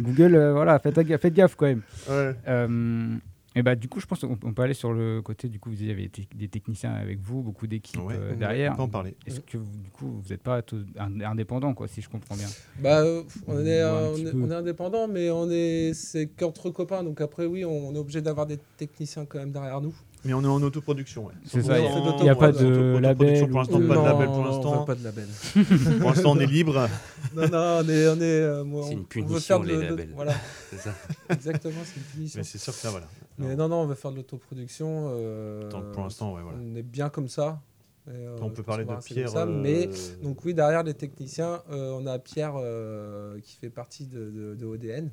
[0.00, 1.82] Google, euh, voilà, faites, gaffe- faites gaffe quand même.
[2.08, 2.34] Ouais.
[2.46, 3.16] Euh,
[3.60, 5.70] et bah du coup, je pense qu'on on peut aller sur le côté du coup,
[5.70, 8.14] vous avez des, des techniciens avec vous, beaucoup d'équipes Ouais.
[8.18, 8.74] euh, On derrière.
[8.74, 9.14] peut en parler.
[9.26, 10.62] Est-ce que vous, du coup, vous n'êtes pas
[10.98, 12.48] indépendant, quoi, si je comprends bien?
[12.80, 17.02] Bah, euh, on est, on est, on est indépendant, mais on est, c'est qu'entre copains.
[17.04, 19.94] Donc après, oui, on est obligé d'avoir des techniciens quand même derrière nous.
[20.24, 21.26] Mais on est en autoproduction.
[21.26, 21.32] Ouais.
[21.46, 23.96] C'est ça, il y a- il y a pas de label Pour ou- l'instant, pas
[23.96, 24.26] de label.
[24.26, 25.26] Pour on l'instant, pas de label.
[26.00, 26.88] pour l'instant, on est libre.
[27.34, 29.60] non, non, on est, on est, euh, moi, C'est une on- on veut punition, faire
[29.60, 30.10] de, les de- labels.
[30.14, 30.34] voilà,
[30.70, 30.94] C'est ça.
[31.30, 32.38] exactement, c'est une punition.
[32.38, 33.06] Mais c'est sûr que là, voilà.
[33.38, 35.06] Mais non, non, on veut faire de l'autoproduction.
[35.14, 36.58] euh, pour l'instant, ouais, voilà.
[36.62, 37.60] On est bien comme ça.
[38.08, 39.28] Et, euh, On peut parler va de Pierre.
[39.30, 43.70] ça, mais euh, donc oui, derrière les techniciens, euh, on a Pierre euh, qui fait
[43.70, 45.10] partie de, de- de ODN.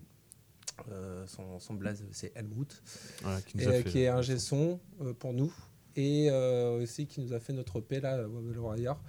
[0.92, 2.82] Euh, son, son blaze, c'est Helmut,
[3.48, 5.52] qui, et, euh, qui est un son euh, pour nous,
[5.96, 9.02] et euh, aussi qui nous a fait notre EP là, Wobble Warrior,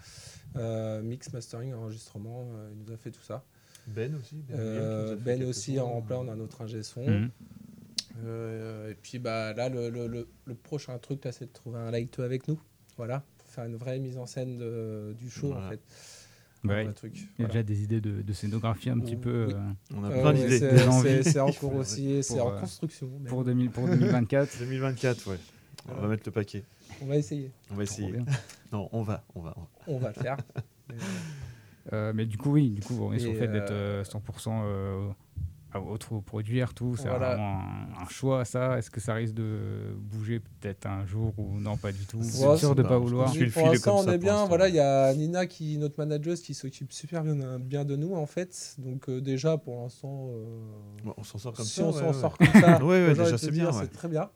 [0.57, 3.45] Euh, mix, mastering, enregistrement, euh, il nous a fait tout ça.
[3.87, 4.37] Ben aussi.
[4.49, 7.07] Ben, Euh, ben aussi en plein, on a notre ingé son.
[7.07, 7.31] Mhm.
[8.25, 11.79] Euh, et puis bah, là, le, le- le- le prochain truc, là, c'est de trouver
[11.79, 12.59] un light avec nous.
[12.97, 15.67] Voilà, pour faire une vraie mise en scène de- du show Voilà.
[15.67, 15.81] en fait.
[16.69, 16.93] Ouais, Il y a
[17.39, 17.49] Voilà.
[17.49, 19.21] déjà des idées de, de scénographie un petit Oui.
[19.21, 19.55] peu Oui.
[19.55, 20.59] euh, On a Euh, plein d'idées.
[20.59, 23.07] c'est- c'est- C'est en cours aussi, c'est pour, en euh, construction.
[23.09, 23.25] même.
[23.25, 24.59] pour, 2000, pour 2024.
[24.61, 25.37] 2024, ouais.
[25.87, 26.03] On Voilà.
[26.03, 26.65] va mettre le paquet.
[27.03, 28.13] On va essayer, On va essayer.
[28.73, 29.55] Non, on va, on va.
[29.87, 30.09] on va.
[30.09, 30.37] le faire.
[30.91, 30.95] Mais,
[31.95, 34.05] Euh, mais du coup, oui, du coup, on est sur le fait d'être euh, euh,
[34.05, 35.15] 100%
[35.79, 36.97] à autoproduire tout.
[36.97, 37.35] C'est Voilà.
[37.35, 38.79] vraiment un, un choix, ça.
[38.79, 42.19] Est-ce que ça risque de bouger peut-être un jour ou non, pas du tout?
[42.21, 43.99] Vous Ouais, sûr c'est de pas- pas je vouloir pense- suis le pour filet l'instant,
[43.99, 44.33] on ça est pour bien.
[44.33, 44.49] l'instant.
[44.49, 48.15] Voilà, il y a Nina qui, notre manageuse, qui s'occupe super bien, bien de nous
[48.15, 48.75] en fait.
[48.79, 51.85] Donc euh, déjà, pour l'instant, euh, on s'en sort comme si ça.
[51.85, 52.13] on s'en ouais.
[52.13, 54.31] sort comme ça, Ouais, ouais, j'ai déjà, c'est bien, c'est très bien.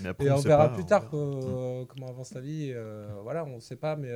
[0.00, 1.16] Mais après, Et on verra pas, plus on tard verra.
[1.16, 2.70] euh, comment avance la vie.
[2.74, 4.10] euh, voilà, on ne sait pas, mais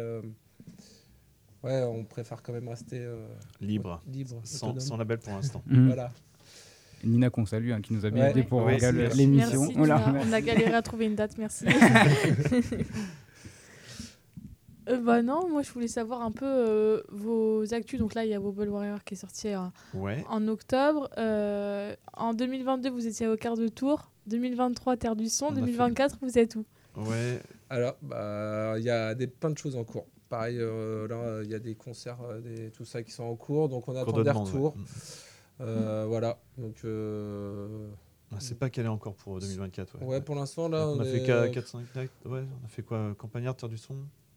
[1.63, 3.27] ouais, on préfère quand même rester euh,
[3.61, 4.03] Libre.
[4.07, 5.63] libre, Sans, sans label pour l'instant.
[5.67, 5.87] Mhm.
[5.87, 6.13] Voilà.
[7.05, 8.31] Nina qu'on salue, hein, qui nous a bien Ouais.
[8.31, 9.19] aidé pour Ouais, regarder merci.
[9.19, 9.61] l'émission.
[9.63, 10.13] Merci, Voilà, Nina.
[10.13, 10.29] merci.
[10.29, 11.65] On a galéré à trouver une date, merci.
[14.89, 18.01] Euh, bah non, moi je voulais savoir un peu euh, vos actus.
[18.01, 19.59] Donc là, il y a Wobble Warrior qui est sorti euh,
[19.95, 20.25] Ouais.
[20.29, 21.09] en octobre.
[21.19, 24.11] Euh, en 2022, vous étiez au quart de tour.
[24.27, 25.47] 2023, Terre du Son.
[25.47, 26.65] On a fait- 2024, vous êtes où?
[26.97, 27.41] Ouais.
[27.71, 30.07] Alors, bah, il y a des, plein de choses en cours.
[30.29, 33.37] Pareil, euh, là, il y a des concerts, euh, des, tout ça qui sont en
[33.37, 34.71] cours, donc on attend de des demande, ouais.
[35.63, 37.89] Euh, Voilà, donc euh,
[38.33, 39.99] Ah, C'est pas calé encore pour 2024.
[40.01, 42.11] Ouais, ouais, pour l'instant là, on, a est- fait 4-5 nights.
[42.25, 43.95] Ouais, on a fait quoi Campagnard, Terre du Son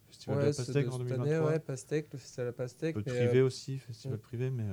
[0.08, 2.48] Festival de ouais, la c'est Pastèque de en cette 2023 année, ouais, Pastèque, le festival
[2.48, 2.96] à Pastèque.
[2.96, 4.20] Un peu de mais, privé euh, aussi, festival mm.
[4.20, 4.62] privé, mais.
[4.62, 4.66] euh,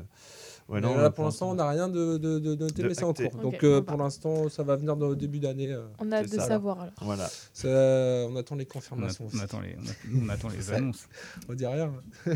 [0.70, 2.88] Ouais, mais non, là, euh, pour l'instant, on n'a rien de, de, de noté, De
[2.88, 3.32] mais c'est en cours.
[3.42, 5.72] Donc euh, on pour l'instant, ça va venir au début d'année.
[5.74, 5.88] euh.
[6.00, 6.94] On a hâte de ça, savoir alors.
[7.02, 7.28] Voilà.
[7.52, 7.68] Ça,
[8.30, 9.26] on attend les On, a- confirmations.
[9.26, 9.42] on aussi.
[9.42, 11.08] attend les, on a- on attend les annonces.
[11.50, 11.94] On dit rien.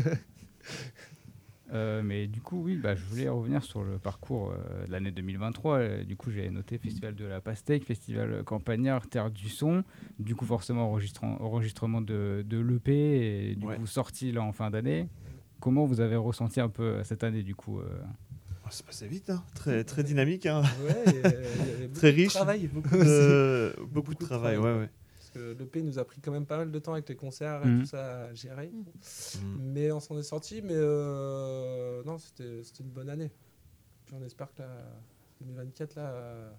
[1.72, 5.10] Euh, mais du coup, oui, bah, je voulais revenir sur le parcours euh, de l'année
[5.10, 5.76] 2023.
[5.78, 9.84] Euh, du coup, j'ai noté Festival de la Pastèque, Festival Campagnard, Terre du Son.
[10.18, 12.90] Du coup, forcément, enregistrement, enregistrement de, de l'EP
[13.50, 13.76] et du Ouais.
[13.76, 15.08] coup, sorti là en fin d'année.
[15.60, 17.84] Comment vous avez ressenti un peu cette année, du coup euh,
[18.64, 19.42] Oh, c'est passé vite, hein.
[19.54, 20.44] très, très dynamique.
[20.46, 20.62] Hein.
[20.86, 22.34] Ouais, y avait Très de riche.
[22.34, 24.74] travail, beaucoup de- beaucoup, Beaucoup de de travail, travail.
[24.74, 24.88] ouais, ouais.
[25.38, 27.68] Que l'EP nous a pris quand même pas mal de temps avec les concerts et
[27.68, 27.80] Mhm.
[27.80, 28.68] tout ça à gérer.
[28.70, 29.56] Mm.
[29.60, 33.30] Mais on s'en est sorti, mais euh, non, c'était une bonne année.
[34.06, 34.68] Puis on espère que la
[35.40, 36.50] 2024, là, euh,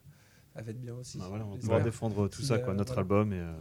[0.55, 1.17] elle va être bien aussi.
[1.17, 3.01] Bah voilà, on va défendre tout ça, euh, quoi, notre voilà.
[3.01, 3.53] album et euh,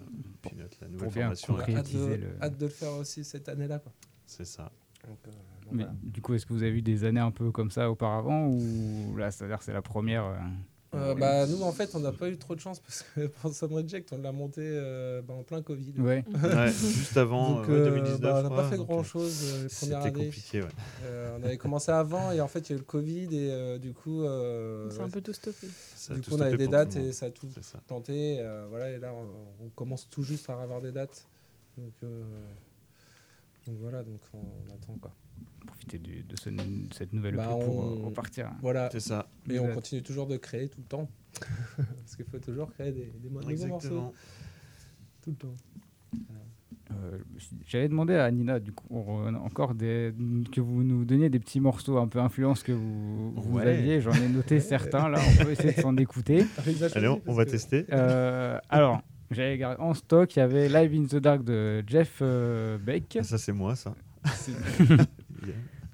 [0.42, 1.54] puis notre- la nouvelle formation.
[1.54, 3.78] On a hâte de, le- hâte de le faire aussi cette année-là.
[3.78, 3.92] quoi.
[4.26, 4.70] C'est ça.
[5.06, 5.98] Donc, euh, donc mais, voilà.
[6.02, 9.16] Du coup, est-ce que vous avez eu des années un peu comme ça auparavant ou
[9.16, 10.24] là, c'est-à-dire c'est la première
[10.94, 13.52] euh, bah, nous, en fait, on n'a pas eu trop de chance parce que pour
[13.52, 15.92] Some Reject, on l'a monté euh, bah, en plein Covid.
[15.98, 16.24] Ouais.
[16.42, 18.20] Ouais, juste avant Donc, euh, ouais, 2019.
[18.20, 20.24] bah, on n'a pas fait donc, grand euh, chose les premières C'était années.
[20.26, 20.68] compliqué, ouais.
[21.04, 23.50] Euh, on avait commencé avant et en fait, il y a eu le Covid et
[23.52, 25.66] euh, du coup, euh, C'est un peu tout stoppé.
[25.94, 27.80] Ça du coup, on avait des dates et ça a tout ça.
[27.86, 28.38] tenté.
[28.40, 31.26] euh, voilà, et là, on, on commence tout juste à avoir des dates.
[31.76, 32.24] Donc, euh,
[33.66, 35.12] donc voilà, donc on, on attend quoi.
[35.68, 38.50] Profiter du- de, ce- de cette nouvelle Bah, EP pour on- euh, repartir.
[38.60, 39.28] Voilà, C'est ça.
[39.48, 41.08] et on continue toujours de créer tout le temps.
[41.76, 44.12] Parce qu'il faut toujours créer des, des mo- nouveaux morceaux
[45.22, 45.54] tout le temps.
[46.90, 47.18] Euh,
[47.66, 50.12] J'avais demandé à Nina, du coup, on- encore des,
[50.50, 54.00] que vous nous donniez des petits morceaux un peu influence que vous, aviez.
[54.00, 56.46] J'en ai noté certains, là, on peut essayer de s'en écouter.
[56.94, 57.84] Allez, on, va que- tester.
[57.92, 62.20] Euh, alors, j'avais gardé en stock, il y avait Live in the Dark de Jeff
[62.22, 63.18] euh, Beck.
[63.20, 63.94] Ah, Ça, c'est moi, ça.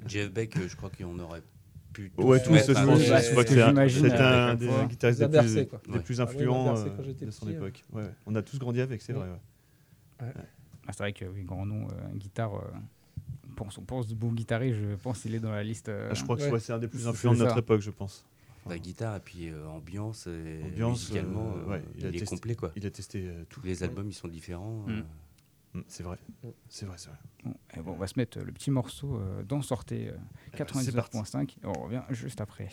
[0.07, 1.43] Jeff Beck, euh, je crois qu'on aurait
[1.93, 2.13] pu.
[2.19, 2.99] Ouais, tous je un- pense.
[2.99, 6.77] Que c'est un, j'imagine c'est à un chaque des guitaristes des plus, des Ah influents
[6.77, 6.85] euh,
[7.25, 7.85] de son petit, époque.
[7.93, 8.11] Ouais, ouais.
[8.27, 9.19] On a tous grandi avec, c'est Ouais.
[9.21, 9.29] vrai.
[10.23, 10.33] ouais.
[10.87, 12.55] Ah, c'est vrai que, oui, grand nom, euh, guitare.
[12.57, 12.61] euh,
[13.57, 13.81] pour ce
[14.15, 15.89] bon guitariste, je pense qu'il est dans la liste.
[15.89, 16.59] euh, Ah, je crois que ouais.
[16.61, 18.25] c'est un des plus influents de notre époque, je pense.
[18.69, 22.09] La guitare et puis euh, ambiance, et Ambiance, musicalement, euh, euh, ouais, il il, a
[22.09, 22.73] est testé- complet quoi.
[22.77, 23.61] Il a testé euh, tout.
[23.61, 24.85] Tous les albums ils sont différents.
[24.89, 25.03] Mm.
[25.75, 26.19] Euh, Mm, C'est vrai.
[26.43, 26.49] Mm.
[26.69, 27.19] C'est vrai, c'est vrai.
[27.45, 30.17] Bon, et bon, on va se mettre euh, le petit morceau euh, dans Sortez euh,
[30.55, 31.19] Eh ben, c'est parti.
[31.19, 32.69] 99.5 et on revient juste après.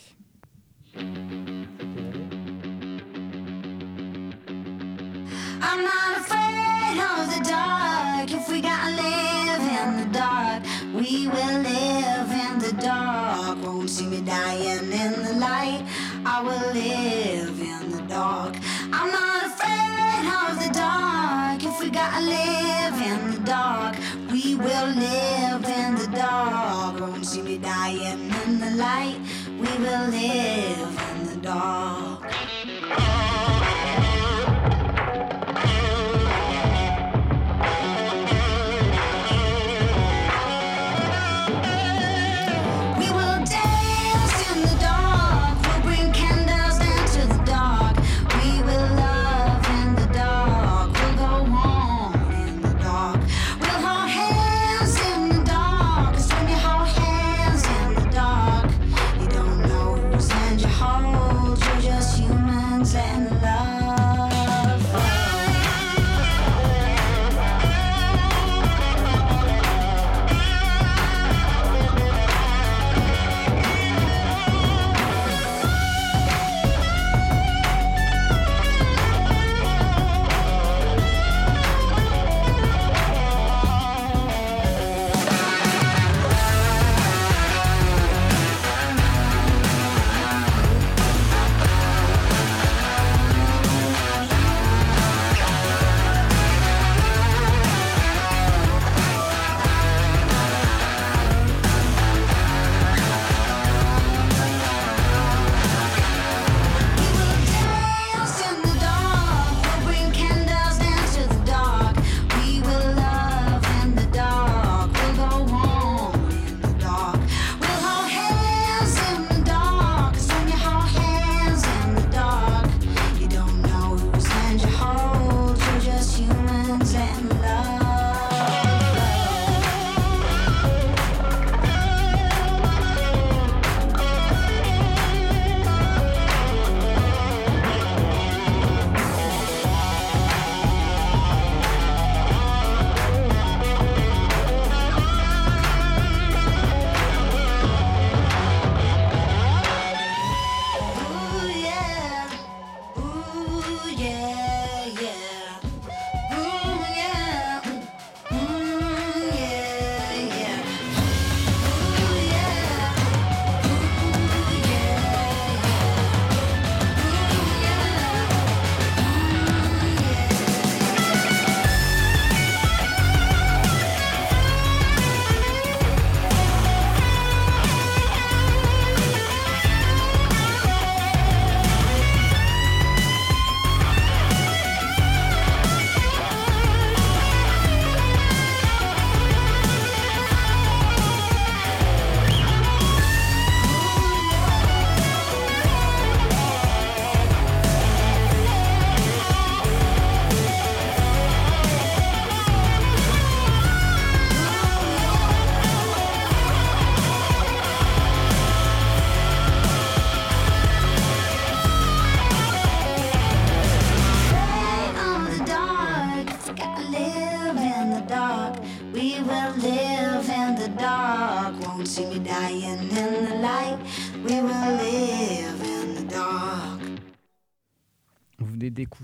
[5.64, 8.30] I'm not afraid of the dark.
[8.30, 10.62] If we gotta live in the dark,
[10.94, 13.58] we will live in the dark.
[13.64, 15.82] Won't see me dying in the light.
[16.26, 18.54] I will live in the dark.
[18.92, 21.62] I'm not afraid of the dark.
[21.64, 22.81] If we gotta live
[23.44, 23.96] dark,
[24.54, 27.00] will live in the dark.
[27.00, 29.18] Won't see me dying in the light.
[29.48, 32.11] We will live in the dark.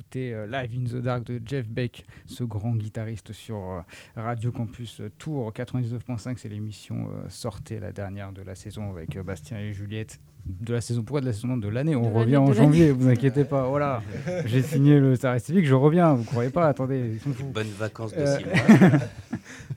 [0.09, 3.81] D'écouter euh, Live in the Dark de Jeff Beck, ce grand guitariste sur euh,
[4.16, 6.35] Radio Campus Tour 99.5.
[6.37, 10.21] C'est l'émission euh, sortée la dernière de la saison avec euh, Bastien et Juliette.
[10.47, 11.94] De la saison, pourquoi de la saison non, de l'année?
[11.94, 13.68] On De revient en janvier, vous inquiétez pas.
[13.68, 14.03] Voilà,
[14.47, 16.14] j'ai signé le service civique, je reviens.
[16.14, 17.18] Vous croyez pas Attendez.
[17.53, 18.99] Bonnes vacances de six mois.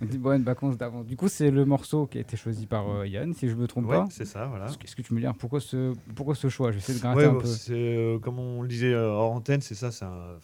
[0.01, 1.03] Des bonnes vacances d'avant.
[1.03, 3.67] Du coup, c'est le morceau qui a été choisi par euh, Yann, si je me
[3.67, 4.07] trompe Ouais, pas.
[4.09, 4.65] c'est ça, voilà.
[4.65, 6.71] Est-ce que tu me dis pourquoi ce, pourquoi ce choix?
[6.71, 7.47] J'essaie de gratter Ouais, un peu.
[7.47, 10.37] c'est, euh, comme on le disait euh, hors antenne, c'est ça, c'est un,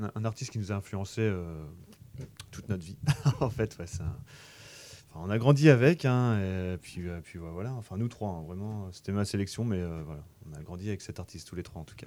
[0.00, 1.64] un, un artiste qui nous a influencé euh,
[2.50, 2.96] toute notre vie.
[3.40, 4.16] en fait, ouais, c'est un-
[5.10, 7.72] enfin, on a grandi avec, hein, et puis, euh, puis ouais, voilà.
[7.74, 11.00] Enfin, nous trois, hein, vraiment, c'était ma sélection, mais euh, voilà, on a grandi avec
[11.00, 12.06] cet artiste tous les trois en tout cas.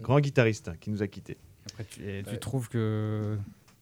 [0.00, 1.38] Grand guitariste hein, qui nous a quittés.
[1.68, 3.36] Après, tu, et tu trouves que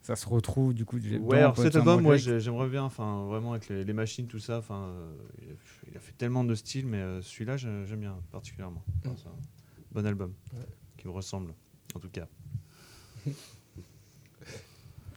[0.04, 3.52] ça se retrouve du coup du- Ouais, alors cet album, moi j'aimerais bien, enfin vraiment
[3.52, 5.16] avec les, les machines, tout ça, enfin euh,
[5.90, 8.84] il, a, fait tellement de styles, mais euh, celui-là j'ai- j'aime bien particulièrement.
[9.06, 10.60] Enfin, un bon album Ouais.
[10.98, 11.54] qui me ressemble,
[11.94, 12.28] en tout cas.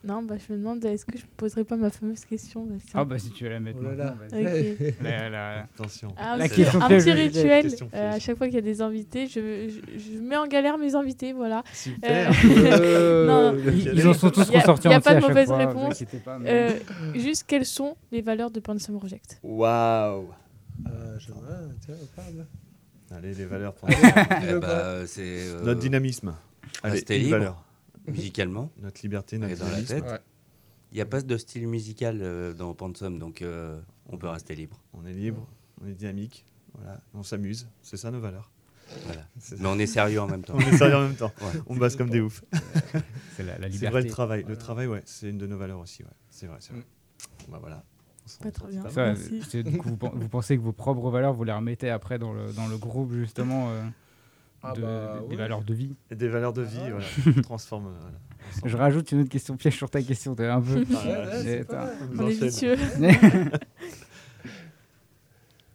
[0.03, 2.91] Non, bah, je me demande, est-ce que je ne poserai pas ma fameuse question Bastien
[3.01, 4.49] Ah bah si tu veux la mettre Oh là maintenant, là.
[4.51, 4.71] vas-y.
[4.71, 4.93] Ok.
[5.03, 6.13] La- la- Attention.
[6.17, 6.51] Ah, La ok.
[6.51, 7.67] question un petit rituel.
[7.93, 10.77] euh, à chaque fois qu'il y a des invités, je, je, je mets en galère
[10.77, 11.63] mes invités, voilà.
[11.73, 12.31] Super.
[12.45, 13.57] Euh, Non.
[13.67, 15.93] Ils, ils en sont tous Y a- ressortis y a pas de mauvaise fois, réponse.
[15.95, 16.69] inquiétez pas, mais- Euh,
[17.15, 20.29] juste quelles sont les valeurs de Pansum Project Waouh
[20.88, 21.31] Euh, je
[22.15, 22.45] parle.
[23.12, 26.36] Allez, les valeurs pour Eh bah, euh, c'est notre dynamisme.
[26.83, 27.63] Allez, une valeur.
[28.08, 28.72] Musicalement.
[28.82, 30.04] Notre liberté, notre dans la tête.
[30.04, 30.20] Ouais.
[30.91, 34.56] Il n'y a pas de style musical euh, dans Pansum, donc euh, on peut rester
[34.56, 34.82] libre.
[34.93, 35.46] On est libre,
[35.84, 38.50] on est dynamique, voilà, on s'amuse, c'est ça nos valeurs.
[39.06, 39.28] Voilà.
[39.60, 40.54] Mais on est sérieux en même temps.
[40.58, 41.34] on est sérieux en même temps.
[41.41, 41.60] Ouais.
[41.67, 42.43] On bosse comme des oufs.
[43.36, 43.91] C'est la, la C'est liberté.
[43.91, 44.46] vrai le travail.
[44.48, 46.04] Le travail, ouais, c'est une de nos valeurs aussi.
[46.04, 46.10] Ouais.
[46.30, 46.82] C'est vrai, c'est vrai.
[46.82, 47.52] Mm.
[47.52, 47.84] Bah voilà.
[48.41, 48.89] Pas très bien.
[48.89, 49.13] Ça,
[49.62, 52.67] du coup, vous pensez que vos propres valeurs, vous les remettez après dans le, dans
[52.67, 53.84] le groupe, justement, euh,
[54.69, 56.89] Ah de- bah, des valeurs de vie Et des valeurs de vie, Ah.
[56.91, 57.06] voilà.
[57.38, 57.88] On transforme.
[57.88, 58.17] euh, voilà.
[58.65, 60.84] Je rajoute une autre question piège sur ta question, t'es un peu.
[60.93, 61.65] Ah, Ouais,
[62.19, 63.51] on est.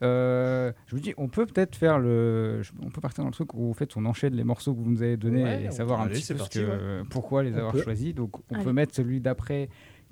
[0.02, 2.62] Euh, je me dis, on peut peut-être faire le.
[2.82, 4.90] On peut partir dans le truc où en fait on enchaîne les morceaux que vous
[4.90, 7.72] nous avez donnés Ouais, et savoir un petit peu parti, que- pourquoi les On avoir
[7.72, 7.82] peut.
[7.82, 8.12] choisis.
[8.12, 8.64] Donc on Allez.
[8.64, 9.68] peut mettre celui d'après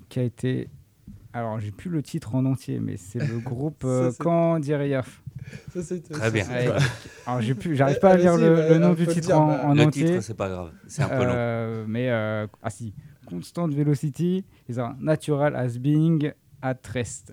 [0.07, 0.69] qui a été.
[1.33, 4.13] Alors j'ai plus le titre en entier, mais c'est le groupe euh,
[5.73, 6.43] Ça, c'est- Très ça, bien.
[6.43, 6.75] c'est- Ouais.
[7.25, 9.39] Alors j'ai plus, j'arrive pas à lire le, bah, le nom du le titre dire,
[9.41, 9.61] en, bah.
[9.65, 10.05] en le entier.
[10.05, 10.71] titre, c'est pas grave.
[10.87, 11.33] C'est un peu long.
[11.33, 12.93] Euh, mais euh, ah si,
[13.27, 17.31] Constant Velocity is a natural as being at rest.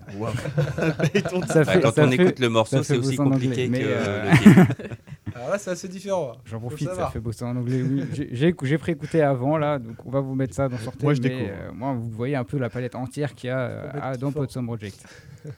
[1.29, 3.79] Ton- Ça Bah, fait- quand ça on fait- écoute le morceau, c'est aussi compliqué anglais,
[3.81, 4.75] que euh, le titre.
[5.35, 6.33] Alors là, c'est assez différent.
[6.45, 7.81] J'en profite, ça fait bosser en anglais.
[7.83, 8.03] Oui.
[8.13, 11.03] J'ai- J'ai j'ai préécouté avant là, donc on va vous mettre ça dans sortie.
[11.03, 11.49] Moi, je mais, découvre.
[11.51, 14.31] euh, moi, vous voyez un peu la palette entière qu'il y a euh, dans.
[14.31, 15.05] Potsdam Project.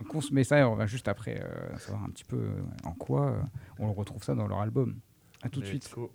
[0.00, 2.36] donc on se met ça et on va juste après euh, savoir un petit peu
[2.36, 3.40] euh, en quoi euh,
[3.78, 5.00] on retrouve ça dans leur album.
[5.42, 5.94] À tout de Let's suite.
[5.94, 6.12] go.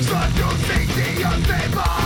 [0.00, 1.97] Start your safety, your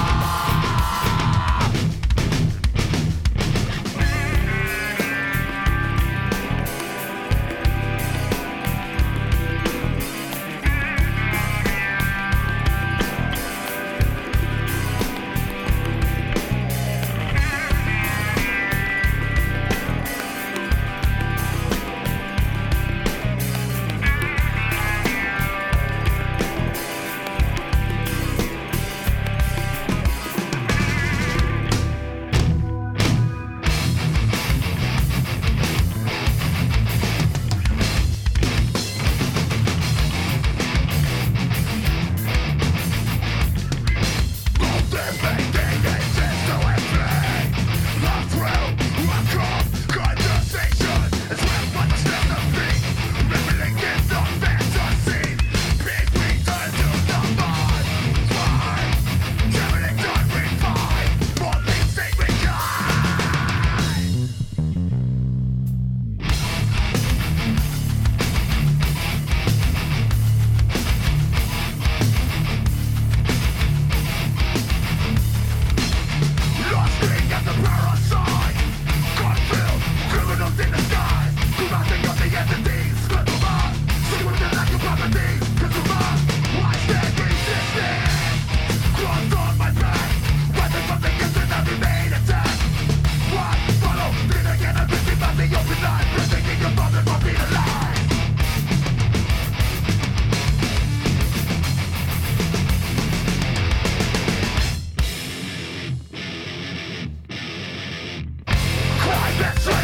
[109.55, 109.82] Let's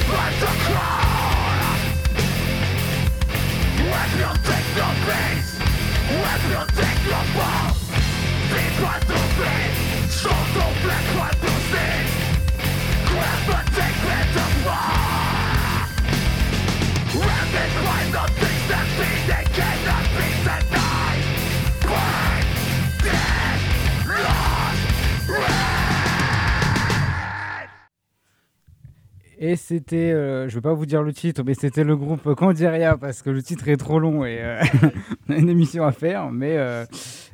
[29.48, 32.98] Et c'était, euh, je vais pas vous dire le titre, mais c'était le groupe Candiria
[32.98, 34.60] parce que le titre est trop long et euh,
[35.28, 36.30] on a une émission à faire.
[36.30, 36.84] Mais euh,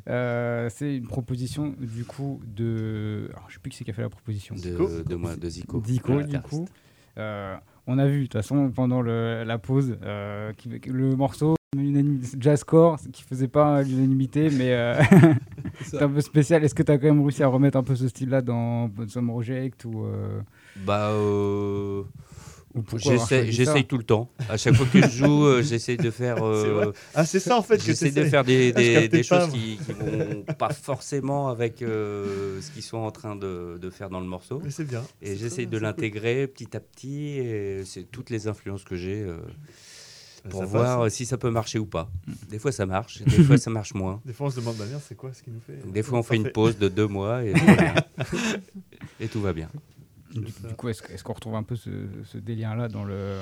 [0.08, 3.94] euh, c'est une proposition du coup de, alors, je sais plus qui c'est qui a
[3.94, 4.54] fait la proposition.
[4.54, 5.80] De, de moi, de Zico.
[5.80, 6.66] Dico, Le du coup.
[7.18, 7.56] Euh,
[7.88, 11.56] on a vu, de toute façon, pendant le- la pause, euh, qui- le morceau
[12.38, 14.94] jazzcore qui faisait pas l'unanimité, mais euh,
[15.82, 16.62] c'est un peu spécial.
[16.62, 19.26] Est-ce que tu as quand même réussi à remettre un peu ce style-là dans Some
[19.26, 20.40] Project ou euh,
[20.76, 22.02] Bah, euh,
[22.96, 24.28] j'essaye tout le temps.
[24.48, 26.42] À chaque fois que je joue, euh, j'essaie de faire.
[26.44, 30.70] euh, Ah, c'est ça, en fait, J'essaie de faire des, choses qui, qui vont pas
[30.72, 34.60] forcément avec euh, ce qu'ils sont en train de, de faire dans le morceau.
[34.64, 35.02] Mais c'est bien.
[35.22, 37.38] Et j'essaie de l'intégrer petit à petit.
[37.38, 39.36] Et c'est toutes les influences que j'ai euh,
[40.50, 41.14] pour Ça voir passe.
[41.14, 42.10] si ça peut marcher ou pas.
[42.50, 44.20] Des fois ça marche, des fois ça marche moins.
[44.26, 45.78] Des fois, on se demande, bah merde, c'est quoi ce qui nous fait?
[45.90, 49.70] Des fois on fait une pause de deux mois et tout va bien.
[50.34, 51.90] Du, du coup, est-ce est-ce qu'on retrouve un peu ce,
[52.24, 53.38] ce délire-là dans, le,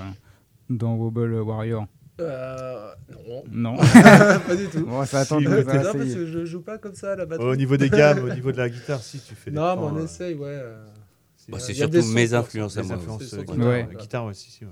[0.69, 1.87] dans Wobble Warrior?
[2.21, 2.93] Euh,
[3.27, 3.45] non.
[3.51, 3.77] Non.
[4.47, 4.85] pas du tout.
[4.87, 7.47] Bon, ça attend Si, non, parce que je joue pas comme ça à la batterie.
[7.47, 9.97] Au niveau des gammes, au niveau de la guitare, si tu fais Non, mais on
[9.97, 10.47] euh, essaye, ouais.
[10.49, 10.87] euh,
[11.49, 12.97] Bah, c'est surtout mes influences à moi.
[12.97, 13.89] euh, guitare, Ouais.
[13.99, 14.71] guitare aussi, si, ouais.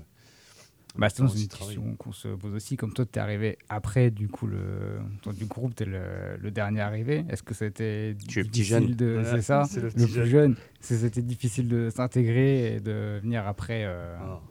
[0.97, 2.75] Bah, c'est une question qu'on se pose aussi.
[2.75, 6.01] Comme toi, tu es arrivé après, du coup, le, toi, du groupe, tu es le,
[6.37, 7.23] le dernier arrivé.
[7.29, 8.95] Est-ce que c'était petit difficile jeune.
[8.95, 10.25] de- Voilà, C'est ça c'est le Le petit plus jeune.
[10.25, 10.55] jeune.
[10.81, 13.85] C'est- C'était difficile de s'intégrer et de venir après.
[13.85, 14.41] euh, Ah.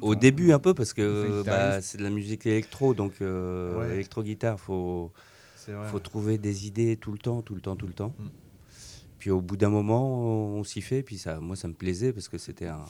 [0.00, 3.94] Au début un peu parce que bah, c'est de la musique électro, donc euh, Ouais.
[3.94, 5.12] électro-guitare, faut,
[5.68, 5.86] vrai.
[5.88, 8.14] faut trouver des idées tout le temps, tout le temps, tout le temps.
[8.18, 8.24] Mm.
[9.18, 10.24] Puis au bout d'un moment,
[10.56, 11.02] on s'y fait.
[11.02, 12.84] Puis ça, moi, ça me plaisait parce que c'était un-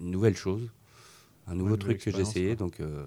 [0.00, 0.70] une nouvelle chose,
[1.46, 2.56] un nouveau truc que j'essayais.
[2.56, 2.66] quoi.
[2.66, 3.04] Donc euh,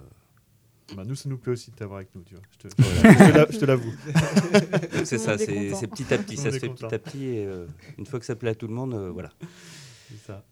[0.95, 2.43] Bah, nous, ça nous plaît aussi de t'avoir avec nous, tu vois.
[2.51, 3.93] Je te, je l'avoue.
[5.05, 6.87] c'est ça, c'est petit à petit, ça se fait content.
[6.87, 7.25] petit à petit.
[7.25, 7.65] Et euh,
[7.97, 9.29] une fois que ça plaît à tout le monde, euh, voilà.
[10.09, 10.43] C'est ça.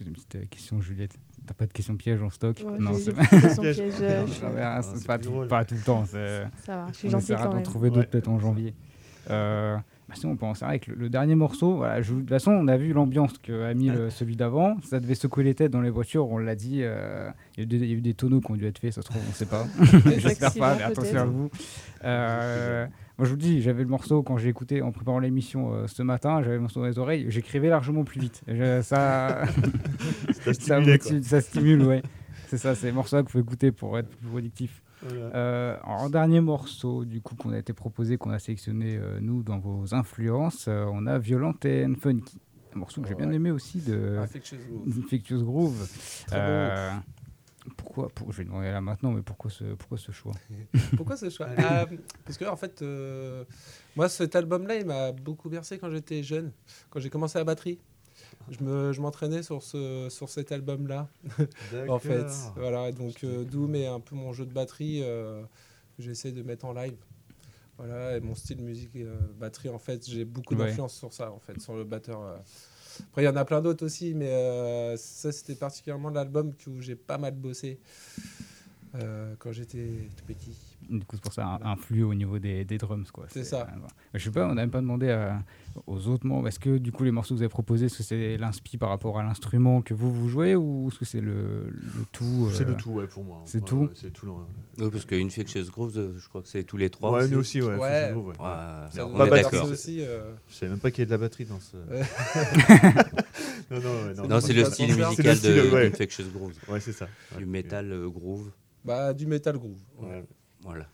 [0.00, 2.92] J'ai une petite euh, question, Juliette T'as pas de question piège en stock Ouais, Non,
[2.92, 6.04] j'ai c'est questions pièges, pas, pas tout le temps.
[6.06, 8.74] c'est- Ça va, je suis On gentille essaiera d'en trouver d'autres peut-être en janvier.
[9.30, 9.76] Euh,
[10.08, 11.76] bah sinon, on peut en s'arrêter avec le, le dernier morceau.
[11.76, 14.76] Voilà, je- de toute façon, on a vu l'ambiance que a mis le- celui d'avant.
[14.82, 16.78] Ça devait secouer les têtes dans les voitures, on l'a dit.
[16.82, 18.64] euh, il, y a eu des, il y a eu des tonneaux qui ont dû
[18.66, 19.66] être faits, ça se trouve, on ne sait pas.
[20.18, 21.50] J'espère pas, mais attention à vous.
[22.04, 22.86] Euh,
[23.18, 25.86] moi, je vous le dis, j'avais le morceau quand j'ai écouté en préparant l'émission euh,
[25.88, 28.42] ce matin, j'avais le morceau dans les oreilles, j'écrivais largement plus vite.
[28.46, 29.42] Je- ça,
[30.40, 30.54] Ça
[31.22, 32.02] ça, stimule, ouais.
[32.46, 34.82] C'est ça, c'est le morceau qu'il faut écouter pour être plus productif.
[35.02, 35.34] Voilà.
[35.34, 39.42] Euh, en dernier morceau, du coup, qu'on a été proposé, qu'on a sélectionné, euh, nous,
[39.42, 42.38] dans vos influences, euh, on a Violent and Funky.
[42.74, 44.98] Un morceau que j'ai bien aimé aussi de Infectious Groove.
[44.98, 45.88] Infectious Groove.
[46.26, 47.02] Très beau.
[47.76, 50.32] Pourquoi, pour, je vais demander là maintenant, mais pourquoi ce, pourquoi ce choix?
[50.96, 51.48] Pourquoi ce choix?
[52.24, 53.44] Parce que en fait, euh,
[53.96, 56.52] moi, cet album-là, il m'a beaucoup bercé quand j'étais jeune,
[56.90, 57.78] quand j'ai commencé la batterie.
[58.50, 61.08] Je me, je m'entraînais sur ce, sur cet album-là,
[61.88, 62.22] en fait.
[62.22, 62.52] D'accord.
[62.56, 65.42] Voilà, donc euh, d'où mais un peu mon jeu de batterie euh,
[65.96, 66.96] que j'essaie de mettre en live.
[67.76, 70.66] Voilà, et mon style musique euh, batterie, en fait, j'ai beaucoup Ouais.
[70.66, 72.20] d'influence sur ça, en fait, sur le batteur.
[72.22, 72.36] euh.
[73.10, 76.80] Après, il y en a plein d'autres aussi, mais euh, ça, c'était particulièrement l'album où
[76.80, 77.78] j'ai pas mal bossé
[78.94, 80.56] euh, quand j'étais tout petit.
[80.88, 83.10] Du coup, c'est pour ça un, un flux au niveau des, des drums.
[83.10, 83.26] quoi.
[83.28, 83.62] C'est ça.
[83.62, 83.86] euh, bon.
[84.14, 85.42] je sais pas, on n'a même pas demandé à-
[85.86, 86.48] aux autres membres.
[86.48, 88.88] Est-ce que du coup, les morceaux que vous avez proposés, est-ce que c'est l'inspi par
[88.88, 92.62] rapport à l'instrument que vous vous jouez ou est-ce que c'est le, le tout C'est
[92.64, 93.42] euh, le tout, ouais, pour moi.
[93.44, 94.26] c'est Ouais, tout ouais, C'est tout.
[94.26, 97.10] le- Oui, parce qu'une Infectious Groove, euh, je crois que c'est tous les trois.
[97.12, 97.32] Ouais, aussi.
[97.32, 97.76] nous aussi, ouais.
[97.76, 98.08] Ouais.
[98.08, 98.22] c'est ouais.
[98.26, 98.32] Ouais,
[98.90, 99.68] Ça on est bah, être d'accord.
[99.68, 101.76] euh, Je savais même pas qu'il y avait de la batterie dans ce.
[101.76, 102.02] Ouais.
[103.70, 104.28] non, non, ouais, non.
[104.28, 104.92] Non, c'est le style.
[104.94, 105.90] C'est musical de ouais.
[105.90, 106.54] d'Infectious Groove.
[106.68, 107.06] Ouais, c'est ça.
[107.32, 108.50] Ouais, Du metal groove.
[108.84, 109.80] Bah, du metal groove.
[109.98, 110.24] Ouais.
[110.62, 110.86] Voilà.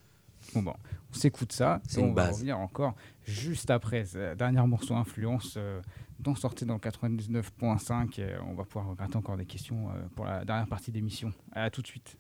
[0.55, 0.75] Bon, bon,
[1.11, 1.81] on s'écoute ça.
[1.89, 2.35] C'est et on une va base.
[2.37, 4.05] revenir encore juste après.
[4.05, 5.81] Ce dernier morceau influence euh,
[6.19, 8.21] dont sortait dans le 99.5.
[8.21, 11.33] et on va pouvoir regarder encore des questions euh, pour la dernière partie d'émission.
[11.53, 12.19] À tout de suite.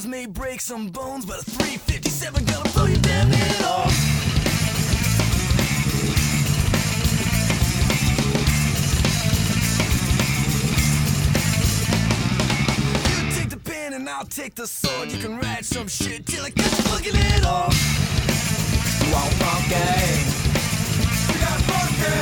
[0.00, 3.92] Stones may break some bones, but a 357 gonna blow your damn head off.
[13.08, 15.12] You take the pen and I'll take the sword.
[15.12, 17.74] You can write some shit till I get your fucking head off.
[19.04, 19.76] You want funky?
[21.28, 22.20] We got funky.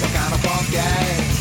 [0.00, 1.35] What kind of funky?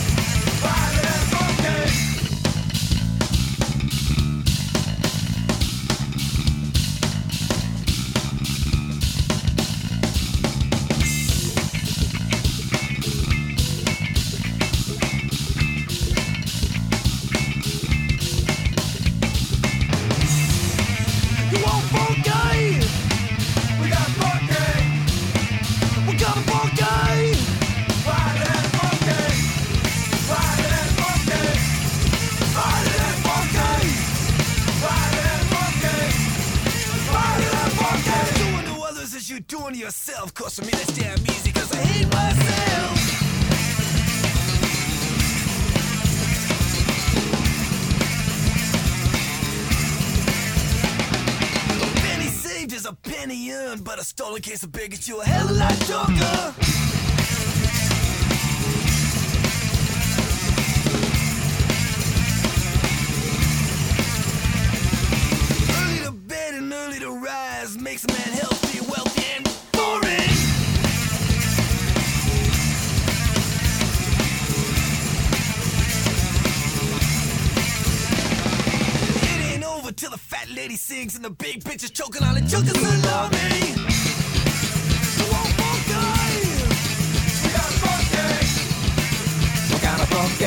[54.25, 56.53] Stolen case of beer gets you a hell of a lot younger.
[65.77, 70.31] Early to bed and early to rise makes a man healthy, wealthy, and boring.
[79.21, 81.83] It ain't over till the fat lady sings and the big bitch
[90.15, 90.44] rock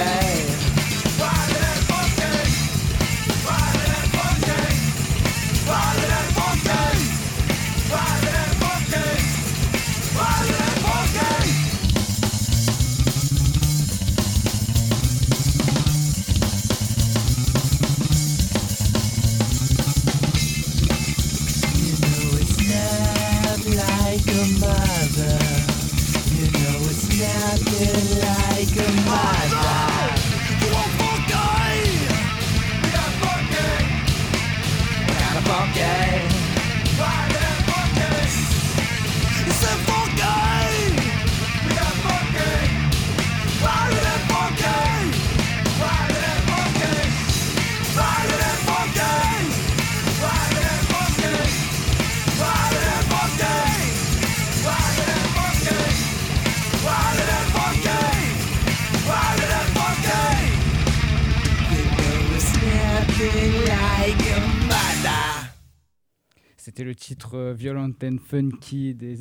[67.34, 69.16] Euh, Violent and Funky des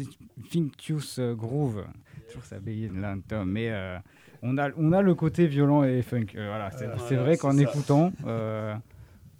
[0.50, 1.84] Finkus euh, Groove.
[2.28, 3.98] Toujours ça bégaye là, mais euh,
[4.44, 6.26] on, a, on a le côté violent et funk.
[6.36, 8.76] Euh, voilà, c'est Voilà, vrai qu'en écoutant, euh,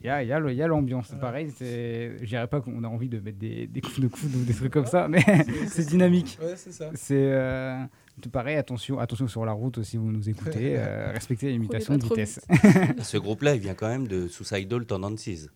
[0.02, 1.14] il y a, il y a l'ambiance.
[1.20, 4.34] Pareil, c'est- je dirais pas qu'on a envie de mettre des, des coups de coude
[4.36, 5.22] ou des trucs comme ça, mais
[5.68, 6.38] c'est dynamique.
[6.42, 6.92] Ouais, c'est ça.
[6.94, 7.84] C'est euh,
[8.32, 12.04] pareil, attention, attention sur la route si vous nous écoutez, euh, respectez les limitations de
[12.04, 12.40] vitesse.
[13.02, 15.50] Ce groupe-là, il vient quand même de Suicidal Tendencies.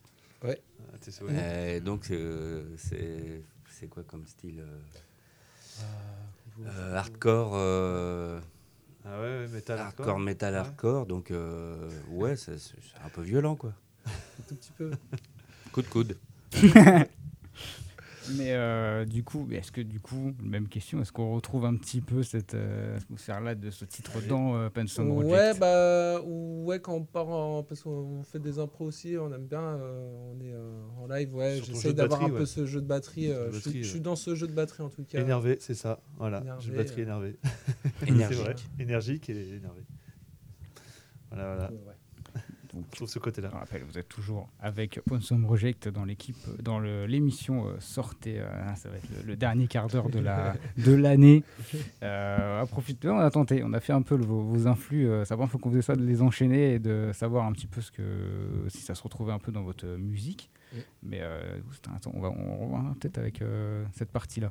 [1.04, 1.10] T'es.
[1.28, 4.78] Euh, donc, euh, c'est c'est quoi comme style euh,
[6.66, 7.52] euh, Hardcore.
[7.54, 8.40] euh,
[9.04, 10.60] Ah ouais, ouais, metal hardcore, metal, Ouais.
[10.60, 11.06] hardcore.
[11.06, 12.74] Donc, euh, ouais, c'est c'est
[13.04, 13.72] un peu violent, quoi.
[14.06, 14.10] Un
[14.48, 14.90] tout petit peu.
[15.72, 16.16] Coup de coude.
[18.36, 22.00] Mais euh, du coup, est-ce que du coup, même question, est-ce qu'on retrouve un petit
[22.00, 26.80] peu cette euh, atmosphère-là de ce titre dans euh, Pensum Ouais, Project bah, ou- ouais,
[26.80, 27.62] quand on part en.
[27.64, 29.60] Parce qu'on fait des impros aussi, on aime bien.
[29.60, 31.60] euh, on est euh, en live, ouais.
[31.64, 33.30] J'essaie d'avoir un peu ce jeu de batterie.
[33.30, 35.20] euh, Jeu de je, suis, je dans ce jeu de batterie en tout cas.
[35.20, 36.00] Énervé, c'est ça.
[36.16, 36.40] Voilà.
[36.42, 37.04] Énervé, Jeu de batterie euh.
[37.04, 37.36] énervé.
[38.06, 38.28] Énergique.
[38.38, 38.54] c'est vrai.
[38.78, 39.82] Énergique et énervé.
[41.30, 41.70] Voilà, voilà.
[41.72, 41.96] Ouais.
[42.74, 43.50] Donc, Sur ce côté-là.
[43.50, 48.40] rappelle, vous êtes toujours avec Pensum Project dans l'équipe, dans le- l'émission euh, Sortez.
[48.40, 51.44] euh, ça va être le, le dernier quart d'heure de la de l'année.
[52.02, 52.64] Euh,
[53.04, 55.06] on a tenté, on a fait un peu le- vos, vos influx.
[55.08, 57.80] Euh, savoir, faut qu'on faisait ça, de les enchaîner et de savoir un petit peu
[57.80, 58.02] ce que
[58.68, 60.50] si ça se retrouvait un peu dans votre musique.
[60.74, 60.80] Oui.
[61.02, 61.58] Mais euh,
[62.14, 64.50] on va, on peut-être avec euh, cette partie-là.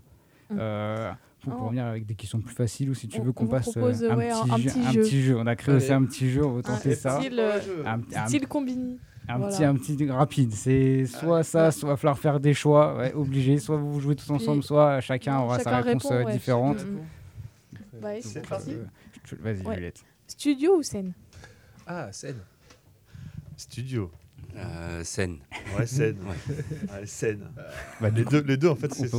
[0.51, 0.57] Mm.
[0.59, 1.63] Euh, pour, Oh.
[1.65, 3.71] revenir avec des questions plus faciles ou si tu On- veux on qu'on passe euh,
[3.71, 5.01] propose, un, ouais, petit un jeu, petit un jeu.
[5.01, 5.37] petit jeu.
[5.39, 7.19] On a créé aussi un petit jeu, on va tenter Un ça.
[7.19, 8.99] style, euh, Un- un- style combini.
[9.27, 9.53] Un Voilà.
[9.55, 10.51] petit, un petit rapide.
[10.53, 13.57] C'est soit ça, soit il va falloir faire des choix, ouais, obligé.
[13.59, 16.33] Soit vous jouez tous ensemble, Puis- soit chacun aura sa réponse répond, euh, ouais.
[16.33, 16.85] différente.
[16.85, 16.97] Mm.
[18.01, 18.75] Bah, c'est euh, parti.
[19.39, 19.63] Vas-y.
[19.75, 20.03] Juliette.
[20.27, 21.13] Studio ou scène?
[21.87, 22.37] Ah, scène.
[23.57, 24.11] Studio.
[24.57, 25.39] Euh, scène.
[25.77, 26.17] Ouais, scène.
[26.23, 26.95] Ouais.
[27.03, 27.37] Ouais.
[28.01, 29.09] Bah, les, du coup, deux, les deux, en fait, c'est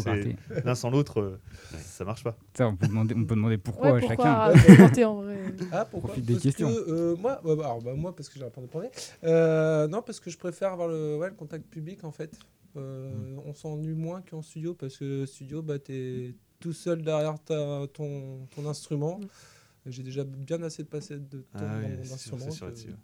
[0.65, 1.41] l'un sans l'autre, euh,
[1.81, 2.37] ça marche pas.
[2.55, 4.77] Ça, on peut demander, on peut demander pourquoi Ouais, à pourquoi chacun.
[4.77, 5.37] commenter en vrai
[5.73, 6.69] Ah, pourquoi Profite des Parce questions.
[6.69, 8.91] que, euh, moi, bah, bah, alors, bah, moi, parce que j'ai répondu premier.
[9.25, 12.37] Euh, non, parce que je préfère avoir le, ouais, le contact public, en fait.
[12.77, 13.37] Euh.
[13.45, 18.47] On s'ennuie moins qu'en studio, parce que studio, bah, t'es tout seul derrière ta, ton,
[18.55, 19.21] ton instrument.
[19.85, 22.71] J'ai déjà bien assez de passer de temps Ah dans oui, mon c'est sûr, instrument.
[22.73, 22.97] c'est sûr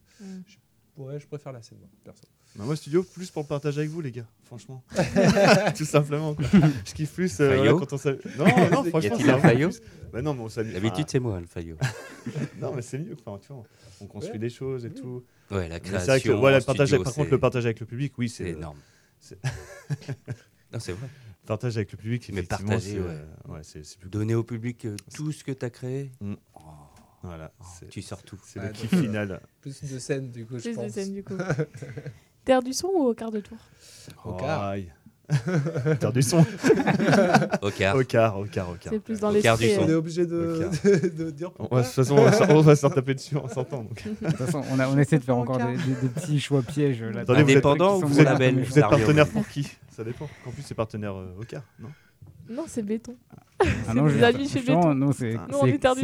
[0.99, 1.18] ouais.
[1.20, 2.22] Je, préfère la scène, moi, perso.
[2.57, 4.82] Bah, moi, studio, plus pour le partager avec vous, les gars, franchement.
[5.76, 6.34] Tout simplement.
[6.34, 6.44] Quoi.
[6.84, 8.20] Je kiffe plus euh, voilà, quand on s'amuse.
[8.38, 9.14] Non, non, Y franchement.
[9.14, 9.80] a-t-il un Fayot plus-
[10.12, 10.72] Bah non, mais on s'amuse.
[10.74, 11.76] D'habitude, c'est moi, le faillot.
[12.61, 13.16] Non, mais c'est mieux.
[13.24, 13.62] Enfin, tu vois,
[14.01, 14.38] on construit Ouais.
[14.38, 15.24] des choses et tout.
[15.51, 16.01] Ouais, la création.
[16.01, 18.12] C'est vrai que voilà, en le partage, studio, par contre, le partage avec le public,
[18.18, 18.78] oui, c'est énorme.
[20.72, 21.09] non, c'est vrai.
[21.46, 23.07] Partage avec le public, Mais effectivement, partager, ouais.
[23.09, 26.12] euh, ouais, c'est c'est plus Donner au public euh, tout ce que tu as créé.
[26.20, 26.34] Mm.
[27.29, 28.39] Oh, Voilà, oh, tu sors tout.
[28.45, 29.41] c'est Ah, le kiff euh, final.
[29.61, 30.93] Plus de scène, du coup, je Plus de pense.
[30.93, 31.35] scène du coup.
[32.45, 33.59] Terre du son ou au quart de tour?
[34.24, 34.62] Au quart.
[34.64, 34.91] Aïe.
[36.01, 36.39] Terre du son.
[37.62, 37.97] Au quart.
[37.97, 38.91] Au quart, au quart, au quart.
[38.95, 39.83] C'est plus dans quart du son.
[39.83, 39.99] On est euh.
[39.99, 41.83] obligé de, de, de dire pourquoi.
[41.83, 42.16] De toute façon,
[42.49, 43.83] on va s'en taper dessus en s'entend.
[43.83, 44.03] donc.
[44.22, 46.62] De toute façon, on, a, on essaie de faire encore des, des- des petits choix
[46.62, 47.03] pièges.
[47.03, 49.70] Là, Attendez, vous êtes- Indépendant ou Vous êtes, vous partenaire pour qui?
[49.95, 50.29] Ça dépend.
[50.47, 51.89] En plus, c'est partenaire euh, au quart, non?
[52.49, 53.14] Non, c'est béton.
[53.88, 54.94] Ah non, des amis chez Béton.
[54.94, 55.36] non, c'est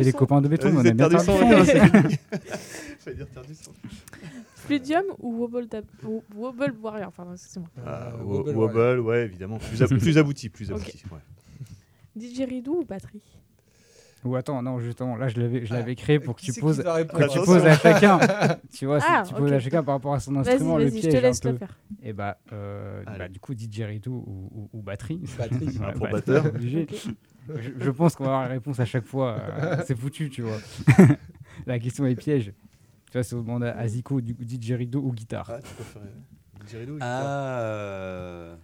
[0.02, 0.70] les copains de béton.
[0.70, 1.08] Vous on êtes aime bien
[3.04, 3.70] J'allais dire Terre du son.
[4.56, 5.68] Fluidium ou Wobble,
[6.34, 7.68] Wobble Warrior Pardon, excusez-moi.
[7.86, 9.58] Ah, Euh, wo- Wobble, Wobble, ouais, évidemment.
[9.58, 11.02] Plus, ab- plus abouti, plus abouti.
[11.12, 11.18] ouais.
[12.16, 13.22] Didgeridoo ou batterie?
[14.24, 16.60] Ou attends, non, justement, là, je l'avais je Ah, l'avais créé pour que tu c'est
[16.60, 18.18] poses, répondre que tu poses à chacun.
[18.72, 20.96] tu vois, si Ah, tu poses à chacun par rapport à son instrument, le vas-y,
[20.96, 21.50] je piège te un laisse peu.
[21.50, 21.78] le faire.
[22.02, 25.20] Et bah, euh, bah, du coup, didgeridoo ou, ou, ou batterie.
[25.38, 25.66] Batterie.
[25.66, 26.44] Ouais, Ah, pour batteur.
[26.58, 29.36] Je, je pense qu'on va avoir la réponse à chaque fois.
[29.38, 30.56] euh, c'est foutu, tu vois.
[31.66, 32.54] la question est piège.
[33.10, 35.50] Tu vois, si on demande à Zico du didgeridoo ou guitare.
[35.50, 36.12] Ah, tu préférais
[36.62, 38.56] didgeridoo ou guitare Ah, euh,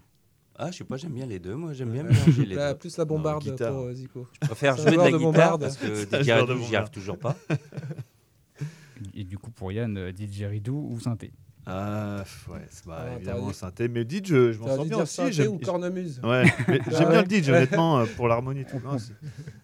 [0.63, 1.55] ah, je sais pas, j'aime bien les deux.
[1.55, 2.79] Moi, j'aime bien mélanger les Là, deux.
[2.79, 3.73] plus la bombarde guitare.
[3.73, 4.27] pour euh, Zico.
[4.43, 5.61] Je préfère C'est un jouer de joueur la de guitare bombarde.
[5.63, 6.75] parce que un joueur de didgeridoo, j'y bombarde.
[6.77, 7.37] arrive toujours pas.
[9.15, 11.33] Et du coup, pour Yann, euh, didgeridoo ou synthé?
[11.67, 13.89] Ah, pff, ouais, c'est bah, Ah, évidemment t'aurais synthé.
[13.89, 15.15] Mais didge, je, je m'en T'aurais sors dû bien dire aussi.
[15.15, 16.21] synthé J'aime ou cornemuse?
[16.25, 18.61] ouais, mais j'aime bien le didge, honnêtement, euh, pour l'harmonie.
[18.61, 18.81] et tout.
[18.85, 19.13] Non, c'est-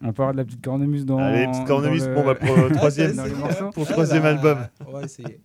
[0.01, 1.17] On avoir de la petite cornemuse dans.
[1.19, 3.71] Allez, petite dans cornemuse, le- bon, bah, pour le troisième, dans les morceaux.
[3.71, 4.57] pour le troisième Ah, album.
[4.79, 5.39] bah, On va essayer.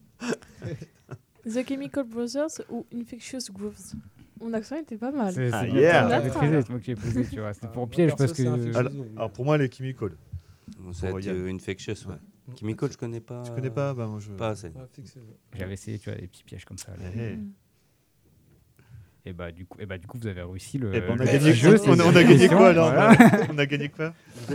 [1.44, 3.94] The Chemical Brothers ou Infectious Grooves?
[4.42, 5.32] Mon accent était pas mal.
[5.32, 6.20] C'est Ah, c'est yeah.
[6.68, 7.54] moi qui ai posé, tu vois.
[7.54, 8.76] C'était pour piège parce que.
[8.76, 10.10] Alors, alors, pour moi, les chemical.
[10.78, 12.14] Bon, Ça va être euh, Infectious, ouais.
[12.48, 12.56] Ouais.
[12.58, 13.42] Chemical, je connais pas.
[13.44, 14.30] Tu connais pas bah, moi, je...
[14.32, 14.72] Pas assez.
[15.54, 16.92] J'avais essayé, tu vois, des petits pièges comme ça.
[16.92, 17.08] là.
[19.24, 20.90] Et bah, du coup, et bah, du coup, vous avez réussi le.
[20.92, 22.92] Eh ben, on a le gagné jeu, quoi on, a- on a gagné quoi alors
[22.92, 23.16] voilà.
[23.54, 24.12] On a gagné quoi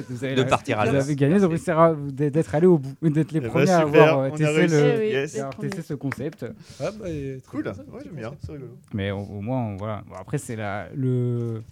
[0.10, 2.94] Vous avez De partir à Vous avez gagné de réussir à- d'être allé au bout,
[3.02, 5.40] d'être les Eh ben, premiers à super, avoir euh, testé, le, oui, Yes.
[5.62, 6.46] testé ce concept.
[6.82, 7.06] Ah, bah,
[7.50, 8.78] Cool, ça, ouais, j'aime bien, c'est rigolo.
[8.94, 10.04] Mais au, au moins, on- voilà.
[10.06, 11.64] Bon, après, c'est la, le,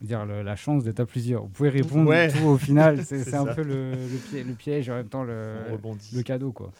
[0.00, 1.42] dire, le- la chance d'être à plusieurs.
[1.42, 2.28] Vous pouvez répondre Ouais.
[2.28, 3.00] tout au final.
[3.04, 6.52] C'est un peu le, le, piège, le piège et en même temps le cadeau.
[6.52, 6.70] quoi.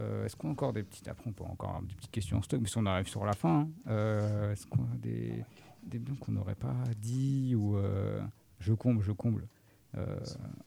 [0.00, 1.08] Euh, Est-ce qu'on a encore des petites.
[1.08, 3.24] Après, on peut encore avoir des petites questions en stock, mais si on arrive sur
[3.24, 5.44] la fin, hein, euh, est-ce qu'on a des,
[5.82, 7.76] des blancs qu'on n'aurait pas dit ou.
[7.76, 8.20] euh,
[8.60, 9.46] je comble, je comble.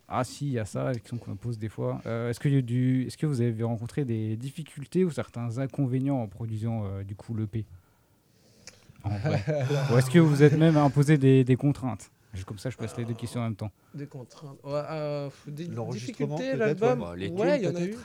[0.09, 2.01] Ah si, il y a ça, la question qu'on me pose des fois.
[2.05, 6.21] Est-ce que, y a du- est-ce que vous avez rencontré des difficultés ou certains inconvénients
[6.21, 7.65] en produisant du coup l'EP.
[9.05, 12.11] Ou est-ce que vous êtes même imposé des, des contraintes?
[12.45, 13.71] Comme ça, je passe les deux questions en même temps.
[13.93, 14.57] Des contraintes.
[14.63, 16.99] Ouais, euh, des difficultés, l'album.
[17.01, 17.05] ouais.
[17.05, 17.97] Bah, les Ouais, il y tunes, en a eu.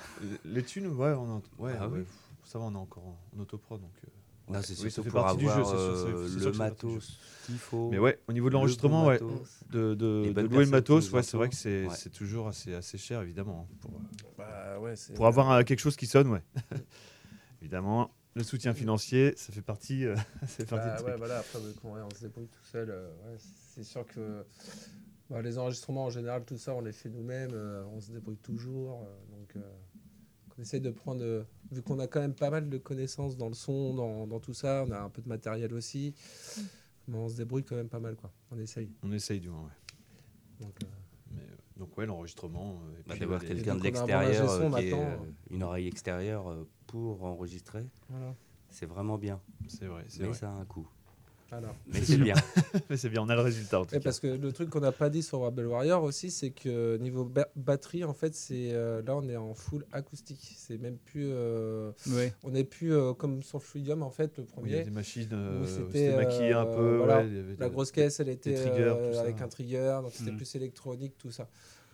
[0.44, 1.42] Les thunes, ouais, on a...
[1.62, 2.06] ouais, Ah ouais, oui.
[2.44, 3.80] ça va, on est encore en, en autoprod.
[3.80, 6.28] Donc, euh, Non, c'est Oui, ça surtout fait pour partie du jeu, avoir c'est- euh,
[6.28, 7.88] sûr le matos qu'il faut.
[7.90, 9.20] Mais ouais, au niveau de le l'enregistrement, ouais,
[9.70, 11.94] de, de, de louer le matos, ouais, c'est vrai que c'est Ouais.
[11.94, 13.68] c'est toujours assez, assez cher, évidemment.
[13.70, 13.92] hein, pour,
[14.36, 16.42] Bah, ouais, pour avoir euh, quelque chose qui sonne, ouais.
[17.62, 21.58] évidemment, le soutien financier, ça fait partie, euh, ça fait partie Bah, ouais, voilà, après,
[21.84, 23.08] on se débrouille tout seul, euh,
[23.76, 24.44] c'est sûr que
[25.28, 28.38] bah, les enregistrements en général, tout ça, on les fait nous-mêmes, euh, on se débrouille
[28.38, 29.02] toujours.
[29.02, 29.60] euh, donc, euh,
[30.58, 33.48] on essaye de prendre, euh, vu qu'on a quand même pas mal de connaissances dans
[33.48, 36.14] le son, dans, dans tout ça, on a un peu de matériel aussi,
[37.06, 38.32] mais on se débrouille quand même pas mal, quoi.
[38.50, 38.90] On essaye.
[39.02, 39.70] On essaye du moins, ouais.
[40.60, 40.86] Donc, euh,
[41.32, 41.42] Mais,
[41.76, 42.80] donc, ouais, l'enregistrement.
[42.88, 45.20] euh, Bah, D'avoir quelqu'un de l'extérieur,
[45.50, 48.34] une oreille extérieure euh, pour enregistrer, voilà.
[48.70, 49.42] c'est vraiment bien.
[49.68, 50.38] C'est vrai, c'est Mais vrai.
[50.38, 50.88] ça a un coût.
[51.52, 51.76] Alors.
[51.86, 52.34] Mais c'est bien.
[52.90, 54.00] Mais c'est bien, on a le résultat en tout cas.
[54.00, 57.24] parce que le truc qu'on n'a pas dit sur Rebel Warrior aussi, c'est que niveau
[57.24, 60.54] ba- batterie, en fait, c'est euh, là on est en full acoustique.
[60.56, 62.32] C'est même plus, euh, Ouais.
[62.42, 64.80] on n'est plus euh, comme sur Fluidium en fait, le Oui, Il y premier.
[64.80, 66.96] a des machines, euh, c'était, maquillé un peu.
[66.96, 70.12] voilà, ouais, il y avait La grosse caisse, elle était euh, avec un trigger, donc
[70.14, 70.36] c'était Mhm.
[70.38, 71.48] plus électronique, tout ça.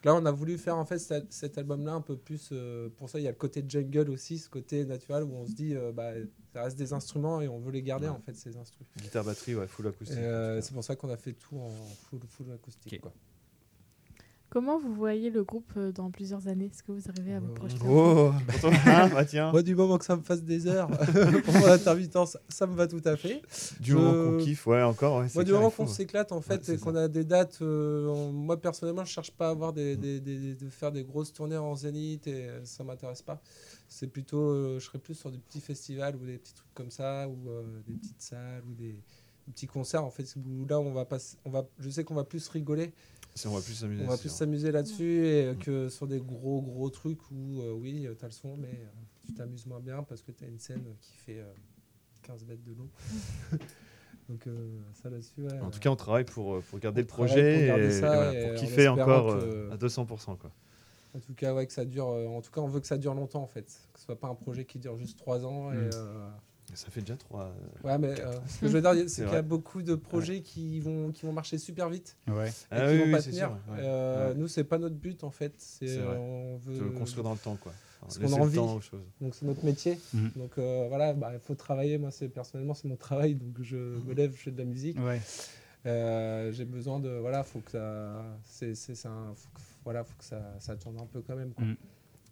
[0.05, 2.49] Là, on a voulu faire en fait cet, cet album-là un peu plus.
[2.53, 5.47] euh, pour ça, il y a le côté jungle aussi, ce côté naturel où on
[5.47, 6.13] se dit, euh, bah,
[6.53, 8.13] ça reste des instruments et on veut les garder Ouais.
[8.13, 8.89] en fait ces instruments.
[9.01, 10.19] Guitare batterie, ouais, full acoustique.
[10.19, 11.71] Euh, c'est pour ça qu'on a fait tout en
[12.11, 13.01] full, full acoustique.
[13.01, 13.13] Quoi.
[14.53, 16.67] Comment vous voyez le groupe euh, dans plusieurs années?
[16.67, 18.33] Est-ce que vous arrivez à vous Euh, projeter Oh,
[18.85, 19.51] ah, bah tiens.
[19.51, 20.89] Moi, du moment que ça me fasse des heures
[21.45, 23.41] pour mon intermittence, ça me va tout à fait.
[23.81, 25.21] Du moment qu'on kiffe, ouais, encore.
[25.21, 28.07] Ouais, Moi, du moment qu'on s'éclate, en fait, Ouais, et qu'on a des dates, euh,
[28.09, 31.33] on- moi personnellement, je cherche pas à avoir des, des- des- de faire des grosses
[31.33, 33.41] tournées en zénith et ça m'intéresse pas.
[33.89, 36.91] C'est plutôt, euh, je serais plus sur des petits festivals ou des petits trucs comme
[36.91, 38.93] ça, ou euh, des petites salles ou des,
[39.47, 40.05] des petits concerts.
[40.05, 42.93] En fait, où là, on va pas, on va, je sais qu'on va plus rigoler,
[43.35, 44.05] Si on va plus s'amuser.
[44.05, 44.39] on va c'est plus sûr.
[44.39, 48.29] s'amuser là-dessus et euh, que sur des gros gros trucs où, euh, oui, tu as
[48.29, 48.89] le son, mais euh,
[49.27, 51.53] tu t'amuses moins bien parce que tu as une scène qui fait euh,
[52.23, 52.89] 15 mètres de long.
[54.29, 55.59] Donc, euh, ça là-dessus, ouais.
[55.61, 58.01] En tout cas, on travaille pour, euh, pour garder On le projet pour garder et,
[58.01, 60.37] ça et voilà, et pour en kiffer encore que- euh, à 200%.
[60.37, 60.53] Quoi.
[61.15, 62.09] En tout cas, ouais, que ça dure.
[62.11, 63.65] euh, en tout cas, on veut que ça dure longtemps, en fait.
[63.93, 65.73] Que ce soit pas un projet qui dure juste trois ans.
[65.73, 65.91] Et, Mm.
[65.95, 66.29] euh,
[66.75, 67.45] Ça fait déjà trois.
[67.85, 69.95] euh, ouais, mais euh, ce que je veux dire, C'est qu'il y a beaucoup de
[69.95, 72.49] projets qui vont qui vont marcher super vite Ouais.
[72.49, 73.49] et Ah qui oui, vont oui, pas c'est tenir.
[73.49, 73.81] sûr, ouais.
[73.81, 74.35] Euh, Ouais.
[74.37, 75.53] Nous, c'est pas notre but, en fait.
[75.59, 76.17] C'est C'est vrai.
[76.17, 77.57] on veut de le construire dans le temps.
[77.57, 77.73] Quoi.
[78.01, 78.57] Parce qu'on a envie.
[78.57, 79.05] temps aux choses.
[79.21, 79.99] Donc c'est notre métier.
[80.13, 80.31] Mhm.
[80.37, 81.99] Donc euh, voilà, bah, il faut travailler.
[81.99, 83.35] Moi, c'est personnellement, c'est mon travail.
[83.37, 84.99] Donc je me lève, je fais de la musique.
[84.99, 85.21] Ouais.
[85.87, 90.05] Euh, J'ai besoin de voilà, faut que ça, c'est c'est c'est un, faut que, voilà,
[90.05, 91.53] faut que ça, ça tourne un peu quand même.
[91.53, 91.65] quoi.
[91.65, 91.77] Mhm.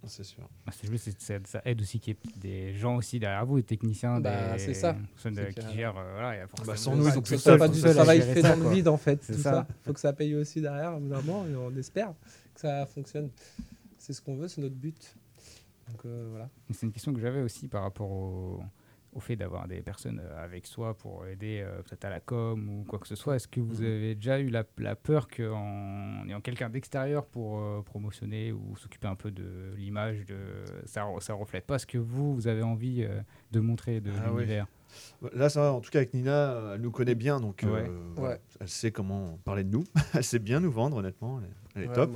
[0.06, 0.48] C'est sûr.
[0.66, 3.56] Ah, C'est juste, ça, ça aide aussi qu'il y ait des gens aussi derrière vous,
[3.58, 4.94] des techniciens, Bah, des c'est ça.
[5.14, 5.96] personnes euh, qui gèrent.
[5.98, 8.22] euh, voilà, il y a forcément sans nous, ils Faut ont plus pas du travail
[8.22, 9.22] fait ça, dans le vide en fait.
[9.22, 9.50] C'est Tout ça.
[9.52, 9.66] ça.
[9.84, 12.14] Faut que ça paye aussi derrière, évidemment, et on espère
[12.54, 13.28] que ça fonctionne.
[13.98, 15.14] C'est ce qu'on veut, c'est notre but.
[15.90, 16.48] Donc euh, voilà.
[16.72, 18.62] C'est une question que j'avais aussi par rapport au,
[19.12, 22.68] au fait d'avoir des personnes euh, avec soi pour aider euh, peut-être à la com
[22.68, 23.36] ou quoi que ce soit.
[23.36, 23.86] Est-ce que vous Mhm.
[23.86, 29.08] avez déjà eu la, la peur qu'en ayant quelqu'un d'extérieur pour euh, promotionner ou s'occuper
[29.08, 30.36] un peu de l'image, de
[30.86, 34.28] ça, ça reflète pas ce que vous, vous avez envie euh, de montrer de Ah
[34.30, 34.66] l'univers?
[35.34, 35.72] Là, ça va.
[35.72, 37.40] En tout cas, avec Nina, elle nous connaît bien.
[37.40, 37.88] Donc, Ouais.
[38.16, 38.34] voilà.
[38.34, 38.40] Ouais.
[38.60, 39.84] elle sait comment parler de nous.
[40.14, 41.38] elle sait bien nous vendre, honnêtement.
[41.40, 42.10] Elle est, elle est Ouais, top.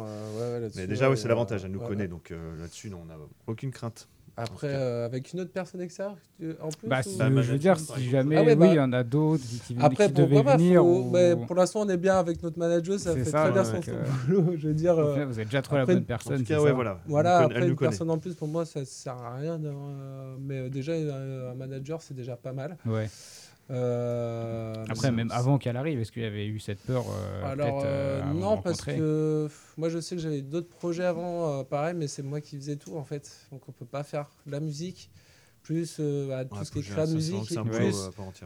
[0.76, 1.64] Mais déjà, c'est l'avantage.
[1.64, 2.03] Elle nous ouais, connaît.
[2.03, 2.09] ouais.
[2.09, 3.14] Donc euh, là-dessus, non, on n'a
[3.47, 4.09] aucune crainte.
[4.37, 6.16] Après, euh, avec une autre personne extérieure
[6.61, 8.74] en plus bah, ou- Bah, je veux dire, si jamais, Ah ouais, oui, bah, il
[8.74, 10.80] y en a d'autres qui, qui, Après, qui devaient pas venir.
[10.80, 13.53] faut- ou- mais Pour l'instant, on est bien avec notre manager, ça fait ça, très
[13.53, 14.55] bien son, son euh, boulot.
[14.59, 16.39] Je veux dire, euh, vous êtes déjà trop après, la bonne En personne.
[16.39, 17.01] tout c'est cas, ouais, ça voilà.
[17.07, 17.89] Voilà, Elle nous après une connaît.
[17.91, 19.57] personne en plus, pour moi, ça sert à rien.
[19.59, 22.76] d'avoir, euh, mais euh, déjà, euh, un manager, c'est déjà pas mal.
[22.87, 23.09] Ouais.
[23.71, 27.83] Euh, Après, même avant qu'elle arrive, est-ce qu'il y avait eu cette peur euh, Alors,
[27.85, 32.23] euh, non, parce que moi, je sais que j'avais d'autres projets avant, pareil, mais c'est
[32.23, 33.49] moi qui faisais tout, en fait.
[33.53, 35.11] Donc, on peut pas faire la musique,
[35.65, 37.95] plus euh, bah, tout Ouais, ce qui est créa musique, et plus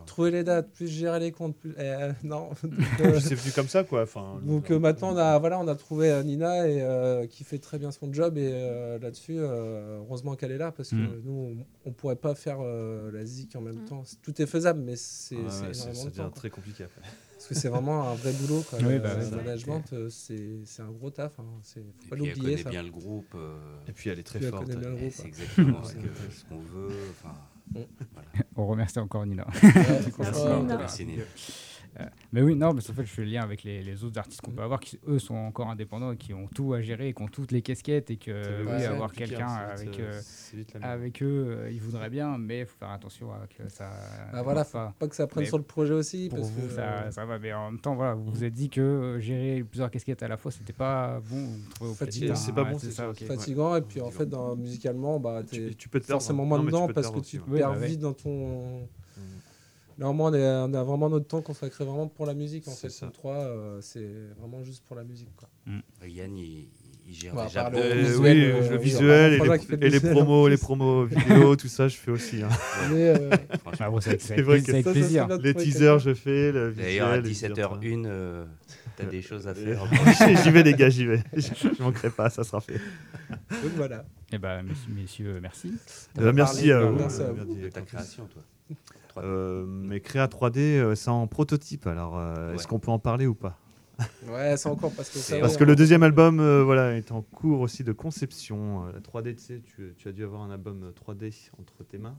[0.06, 1.56] trouver les dates, plus gérer les comptes.
[1.58, 1.74] Plus...
[1.78, 2.48] euh, non.
[3.00, 4.02] Euh, c'est venu comme ça, quoi.
[4.04, 7.58] Enfin, Donc euh, maintenant, on a, voilà, on a trouvé Nina et, euh, qui fait
[7.58, 8.38] très bien son job.
[8.38, 11.22] Et euh, là-dessus, euh, heureusement qu'elle est là parce que Mm.
[11.24, 13.84] nous, on ne pourrait pas faire euh, la zik en même Mm.
[13.84, 14.02] temps.
[14.22, 16.30] Tout est faisable, mais c'est c'est ouais, énormément de temps.
[16.30, 17.02] très compliqué après.
[17.38, 18.62] Parce que c'est vraiment un vrai boulot.
[18.68, 18.78] Quoi.
[18.82, 21.38] Oui, Le- bah, le management, euh, c'est un gros taf.
[21.38, 21.44] Hein.
[21.62, 22.34] Faut Et pas puis elle l'oublier.
[22.52, 22.70] connaît ça.
[22.70, 23.32] bien le groupe.
[23.36, 23.56] euh,
[23.88, 24.66] Et puis elle est très Puis forte.
[25.12, 26.88] c'est exactement ce qu'on veut.
[27.10, 27.34] Enfin,
[27.70, 27.80] Mm.
[28.14, 28.28] voilà.
[28.56, 29.46] On remercie encore Nina.
[29.62, 29.70] Ouais,
[30.18, 30.76] Merci, Nina.
[30.78, 31.22] merci, Nina.
[32.00, 34.18] Euh, mais oui, non, parce qu'en fait, je fais le lien avec les, les autres
[34.18, 37.08] artistes qu'on peut avoir qui, eux, sont encore indépendants et qui ont tout à gérer
[37.08, 40.20] et qui ont toutes les casquettes et que, oui, ouais, avoir quelqu'un avec, euh,
[40.82, 43.90] avec eux, euh, ils voudraient bien, mais il faut faire attention à que ça.
[44.32, 44.94] Bah voilà, pas.
[44.98, 46.28] pas que ça prenne Mais sur le projet aussi.
[46.28, 48.54] Pour parce vous, que, ça, ça va, mais en même temps, voilà, vous vous êtes
[48.54, 51.46] dit que gérer plusieurs casquettes à la fois, c'était pas bon.
[51.46, 52.34] Vous trouvez au Fatigant.
[52.34, 53.76] C'est pas bon, c'est c'est ça, fatigant.
[53.76, 56.20] Et puis en fait, dans, musicalement, bah, Tu, tu peux te perdre.
[56.20, 58.88] forcément moins mais dedans parce que tu perds bah vite dans ton.
[59.98, 60.00] Mm.
[60.00, 62.66] Normalement, on, est- on a vraiment notre temps consacré vraiment pour la musique.
[62.68, 63.06] En fait, ça.
[63.06, 65.28] nous trois, euh, c'est vraiment juste pour la musique.
[65.36, 65.48] Quoi.
[66.06, 66.68] Yann, il,
[67.08, 69.32] il gère Bah, déjà le Euh, visuel, oui, euh, le oui, visuel
[69.82, 72.42] et les, et promos, les promos vidéo, tout ça, je fais aussi.
[72.42, 72.48] hein.
[72.92, 73.30] Mais, euh,
[74.20, 75.26] c'est vrai que c'est avec ça, plaisir.
[75.42, 76.52] Les teasers, je fais.
[76.52, 78.44] Le D'ailleurs, à visuel, les 17h01, euh,
[78.96, 79.84] t'as des choses à faire.
[80.44, 81.22] j'y vais les gars, j'y vais.
[81.34, 82.80] Je manquerai pas, ça sera fait.
[83.50, 84.04] donc voilà.
[84.32, 84.62] Eh ben,
[84.94, 85.72] messieurs, merci.
[86.16, 87.54] Merci à vous.
[87.54, 88.42] de ta création, toi.
[89.20, 89.24] 3D.
[89.24, 91.86] Euh, mais créa 3D, euh, c'est en prototype.
[91.86, 92.68] Alors, euh, est-ce Ouais.
[92.68, 93.58] qu'on peut en parler ou pas?
[94.28, 95.40] Ouais, c'est encore parce que ça.
[95.40, 98.86] Parce que le deuxième album euh, voilà, est en cours aussi de conception.
[98.86, 101.98] Euh, La 3D, tu sais, tu, tu as dû avoir un album 3D entre tes
[101.98, 102.16] mains.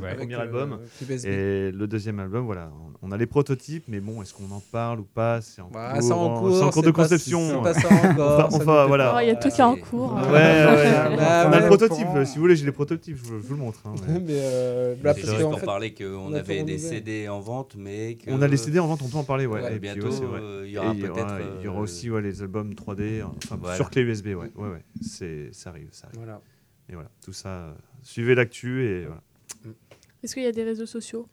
[0.00, 0.06] Ouais.
[0.08, 0.78] Avec, premier euh, album.
[1.24, 2.70] Et le deuxième album, voilà,
[3.02, 5.40] on, on a les prototypes, mais bon, est-ce qu'on en parle ou pas?
[5.42, 7.40] C'est en, Bah, cours, c'est en cours, c'est en cours de pas- conception.
[7.48, 7.62] c'est ouais.
[7.62, 9.14] pas ça encore, Enfin, voilà.
[9.16, 10.14] Oh, Il y a tout qui est en cours.
[10.14, 10.74] Ouais, hein.
[11.10, 11.16] ouais.
[11.16, 12.06] Bah, on a le au prototype.
[12.06, 12.24] courant.
[12.24, 13.16] Si vous voulez, j'ai les prototypes.
[13.16, 13.80] Je, vous- je vous le montre.
[13.86, 16.78] hein, mais- euh, bah, parce juste fait, parler qu'on on a avait des.
[16.78, 19.46] CD en vente, mais que On a les CD en vente, on peut en parler,
[19.46, 19.76] ouais.
[19.76, 22.08] Et bientôt, euh, il y aura il y aura, peut-être, il y aura euh, aussi
[22.22, 23.76] les albums 3D, enfin, Voilà.
[23.76, 24.84] sur clé USB, ouais, ouais, ouais.
[25.02, 26.18] C'est, ça arrive, ça arrive.
[26.18, 26.40] Voilà.
[26.88, 27.72] Et voilà, tout ça, euh,
[28.02, 29.20] suivez l'actu et voilà.
[30.22, 31.26] Est-ce qu'il y a des réseaux sociaux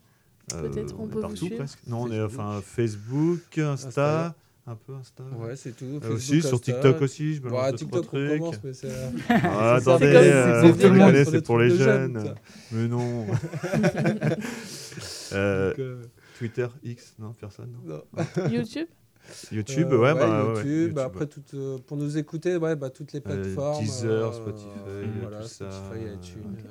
[0.48, 1.56] Peut-être on peut vous partout suivre.
[1.58, 1.78] presque.
[1.86, 2.40] Non, on est Facebook.
[2.40, 4.34] enfin Facebook, Insta, Insta.
[4.66, 5.22] un peu Insta.
[5.38, 5.84] Ouais, c'est tout.
[5.84, 6.60] Euh, Facebook, aussi sur.
[6.60, 8.38] TikTok aussi, je me Ouais, lance TikTok, on trucs.
[8.40, 8.88] commence, mais c'est.
[9.28, 12.34] Ah, attendez, euh, c'est pour les jeunes.
[12.72, 13.26] Mais non.
[15.32, 16.02] Euh, Donc, euh,
[16.38, 17.70] Twitter, X, non, personne.
[17.84, 18.02] Non.
[18.16, 18.48] non.
[18.50, 18.88] YouTube
[19.52, 23.12] YouTube, Euh, ouais, bah, ouais, YouTube, bah, après, euh, pour nous écouter, ouais, bah, toutes
[23.12, 23.84] les Euh, plateformes.
[23.84, 24.68] Deezer, euh, Spotify,
[25.22, 26.42] voilà, tout ça, Spotify, euh, iTunes.
[26.58, 26.64] Ok.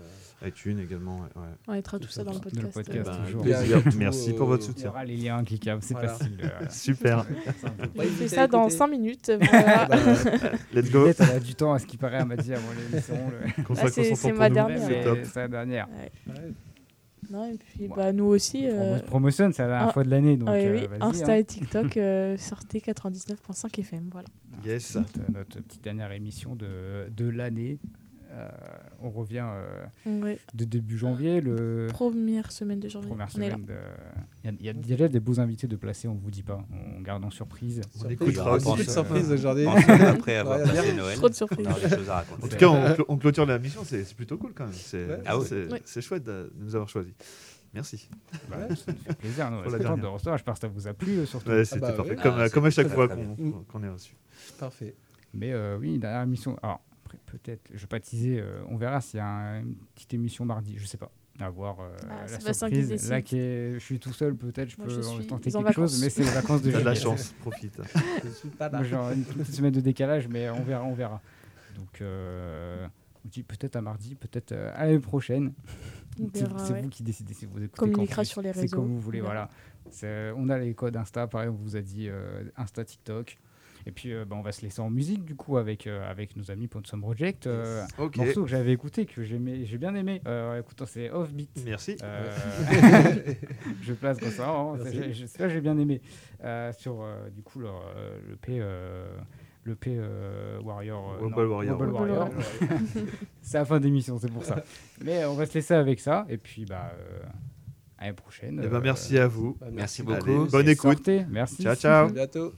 [0.45, 1.41] iTunes également, ouais.
[1.67, 3.09] On mettra tout ça dans le Dans le podcast.
[3.09, 3.41] euh, Ben, toujours.
[3.43, 3.83] plaisir.
[3.83, 4.89] Tout, Merci pour euh, votre Il y soutien.
[4.89, 6.09] aura les liens cliquables, c'est Voilà.
[6.09, 6.37] facile.
[6.43, 7.25] euh, Super.
[7.25, 8.77] Fait invitez ça à dans écouter.
[8.77, 9.31] 5 minutes.
[9.51, 9.85] voilà.
[9.85, 9.95] Bah,
[10.73, 11.07] Let's go.
[11.07, 13.15] Elle a du temps à ce qui paraît, elle m'a dit avant l'émission.
[13.15, 15.25] le- Ah, c'est- ma dernière.
[15.25, 15.87] c'est la dernière.
[16.27, 16.53] ouais.
[17.31, 17.93] Non, et puis Ouais.
[17.95, 18.65] bah, nous aussi.
[18.65, 20.35] Euh, promotionne, c'est la dernière ah, fois de l'année.
[20.35, 21.35] Donc, ouais, euh, oui, Insta hein.
[21.35, 24.09] et TikTok, euh, sortez 99.5 FM.
[24.11, 24.27] Voilà.
[24.65, 24.95] Yes.
[24.95, 27.77] Notre, notre petite dernière émission de, de l'année.
[28.39, 28.47] Euh,
[29.01, 30.39] on revient euh, Ouais.
[30.53, 33.09] de début janvier, le Première semaine de janvier.
[33.09, 33.55] première on est là.
[33.55, 33.65] semaine.
[33.65, 33.73] de-
[34.43, 36.43] Il y a- il y, a déjà des beaux invités de placer, on vous dit
[36.43, 36.63] pas,
[36.97, 37.81] on garde en surprise.
[37.95, 38.13] On Surprise.
[38.21, 38.85] écoutera Ah, aussi.
[38.85, 39.65] de surprises aujourd'hui.
[39.67, 40.93] Après avoir Ouais, passé.
[40.93, 41.17] Noël.
[41.17, 41.67] Trop de surprises.
[41.67, 42.43] On aura des choses à raconter.
[42.43, 44.73] En tout cas, on, on clôture la mission, c'est plutôt cool quand même.
[44.73, 45.19] C'est Ouais.
[45.25, 45.45] Ah oui.
[45.71, 45.81] Ouais.
[45.85, 47.13] c'est chouette de nous avoir choisis.
[47.73, 48.09] Merci.
[48.49, 49.61] Bah, ça nous fait plaisir, nous, on
[49.97, 50.37] de recevoir.
[50.37, 51.49] J'espère que ça vous a plu euh, surtout.
[51.51, 52.11] Ouais, C'était bah parfait.
[52.15, 52.21] oui.
[52.23, 54.15] Comme, Ah, comme à chaque fois qu'on est reçu.
[54.59, 54.95] Parfait.
[55.33, 56.57] Mais euh, oui, dernière émission.
[56.63, 56.81] Alors,
[57.25, 60.45] peut-être, je vais pas teaser, euh, on verra s'il y a un- une petite émission
[60.45, 61.11] mardi, je sais pas.
[61.41, 63.09] À voir euh, Ah, c'est la surprise.
[63.09, 65.63] Là, qui est- je suis tout seul, peut-être, je Moi, peux je suis tenter en
[65.63, 67.79] quelque chose, mais c'est les vacances de T'as de la chance, profite.
[68.25, 71.21] Je suis pas j'ai une petite semaine de décalage, mais on verra, on verra.
[71.77, 72.85] Donc, euh,
[73.25, 75.53] on dit peut-être à mardi, peut-être euh, à l'année prochaine.
[76.19, 76.81] On C'est verra, c'est ouais.
[76.81, 77.77] vous qui décidez si vous écoutez.
[77.77, 78.75] Communiquera sur les C'est réseaux.
[78.75, 79.33] comme vous voulez, On verra.
[79.33, 79.49] voilà.
[79.91, 83.37] C'est- On a les codes Insta, pareil, on vous a dit euh, Insta, TikTok.
[83.85, 86.35] Et puis, euh, bah, on va se laisser en musique, du coup, avec, euh, avec
[86.35, 87.47] nos amis Ponsum Project.
[87.47, 88.17] Euh, Ok.
[88.17, 89.37] Morceau que j'avais écouté, que j'ai
[89.77, 90.21] bien aimé.
[90.27, 91.49] Euh, écoutons, c'est Offbeat.
[91.65, 91.97] Merci.
[92.03, 92.29] Euh,
[93.81, 94.49] je place comme ça.
[94.49, 96.01] hein, c'est- j'ai- bien aimé.
[96.43, 98.57] Euh, sur, euh, du coup, leur, euh, le P.
[98.59, 99.07] euh,
[99.63, 101.11] le P euh, Warrior.
[101.15, 101.79] euh, Wobble non, Warrior.
[101.79, 102.29] Wobble Wobble Warrior.
[103.41, 104.63] c'est la fin d'émission, c'est pour ça.
[105.03, 106.25] Mais on va se laisser avec ça.
[106.29, 107.19] Et puis, bah, euh,
[107.97, 108.61] à l'année prochaine.
[108.63, 109.57] Eh ben, merci à vous.
[109.59, 110.49] Bah, Merci Allez, beaucoup.
[110.51, 110.93] bonne écoute.
[110.97, 111.25] sortez.
[111.29, 111.63] Merci.
[111.63, 112.07] Ciao, ciao.
[112.07, 112.53] À bientôt.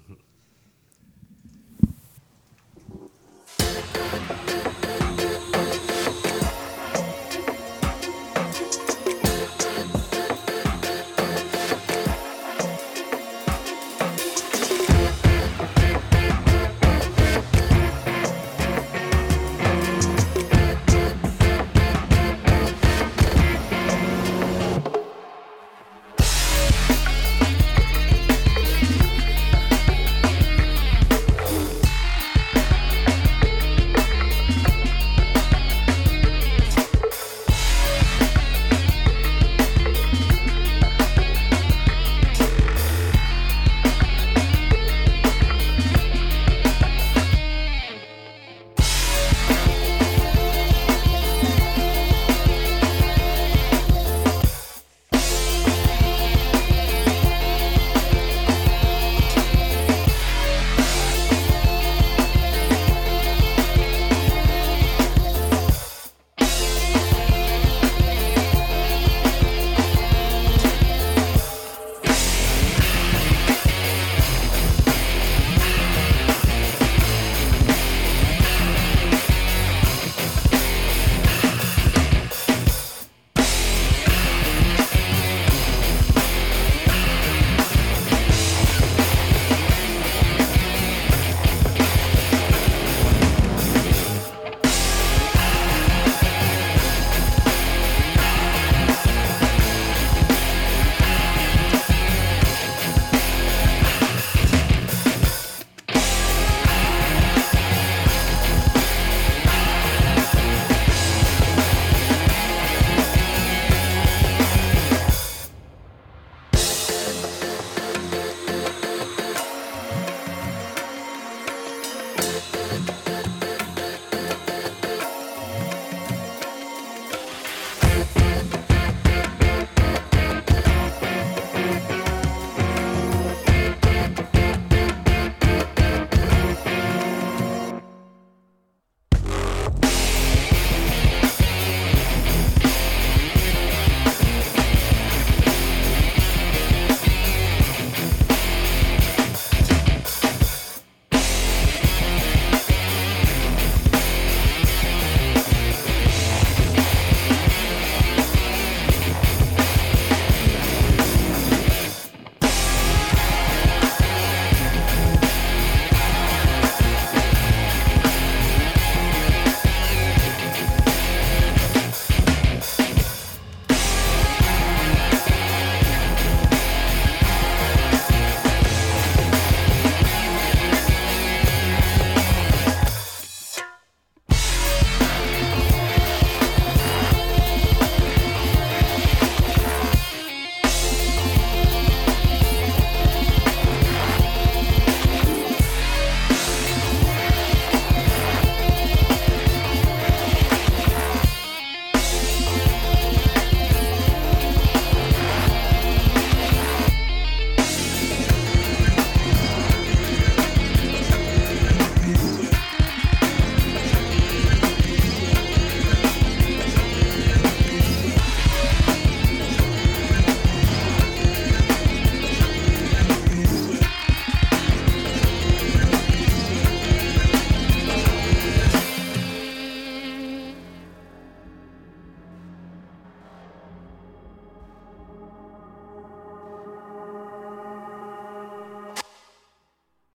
[3.93, 4.30] Thank you.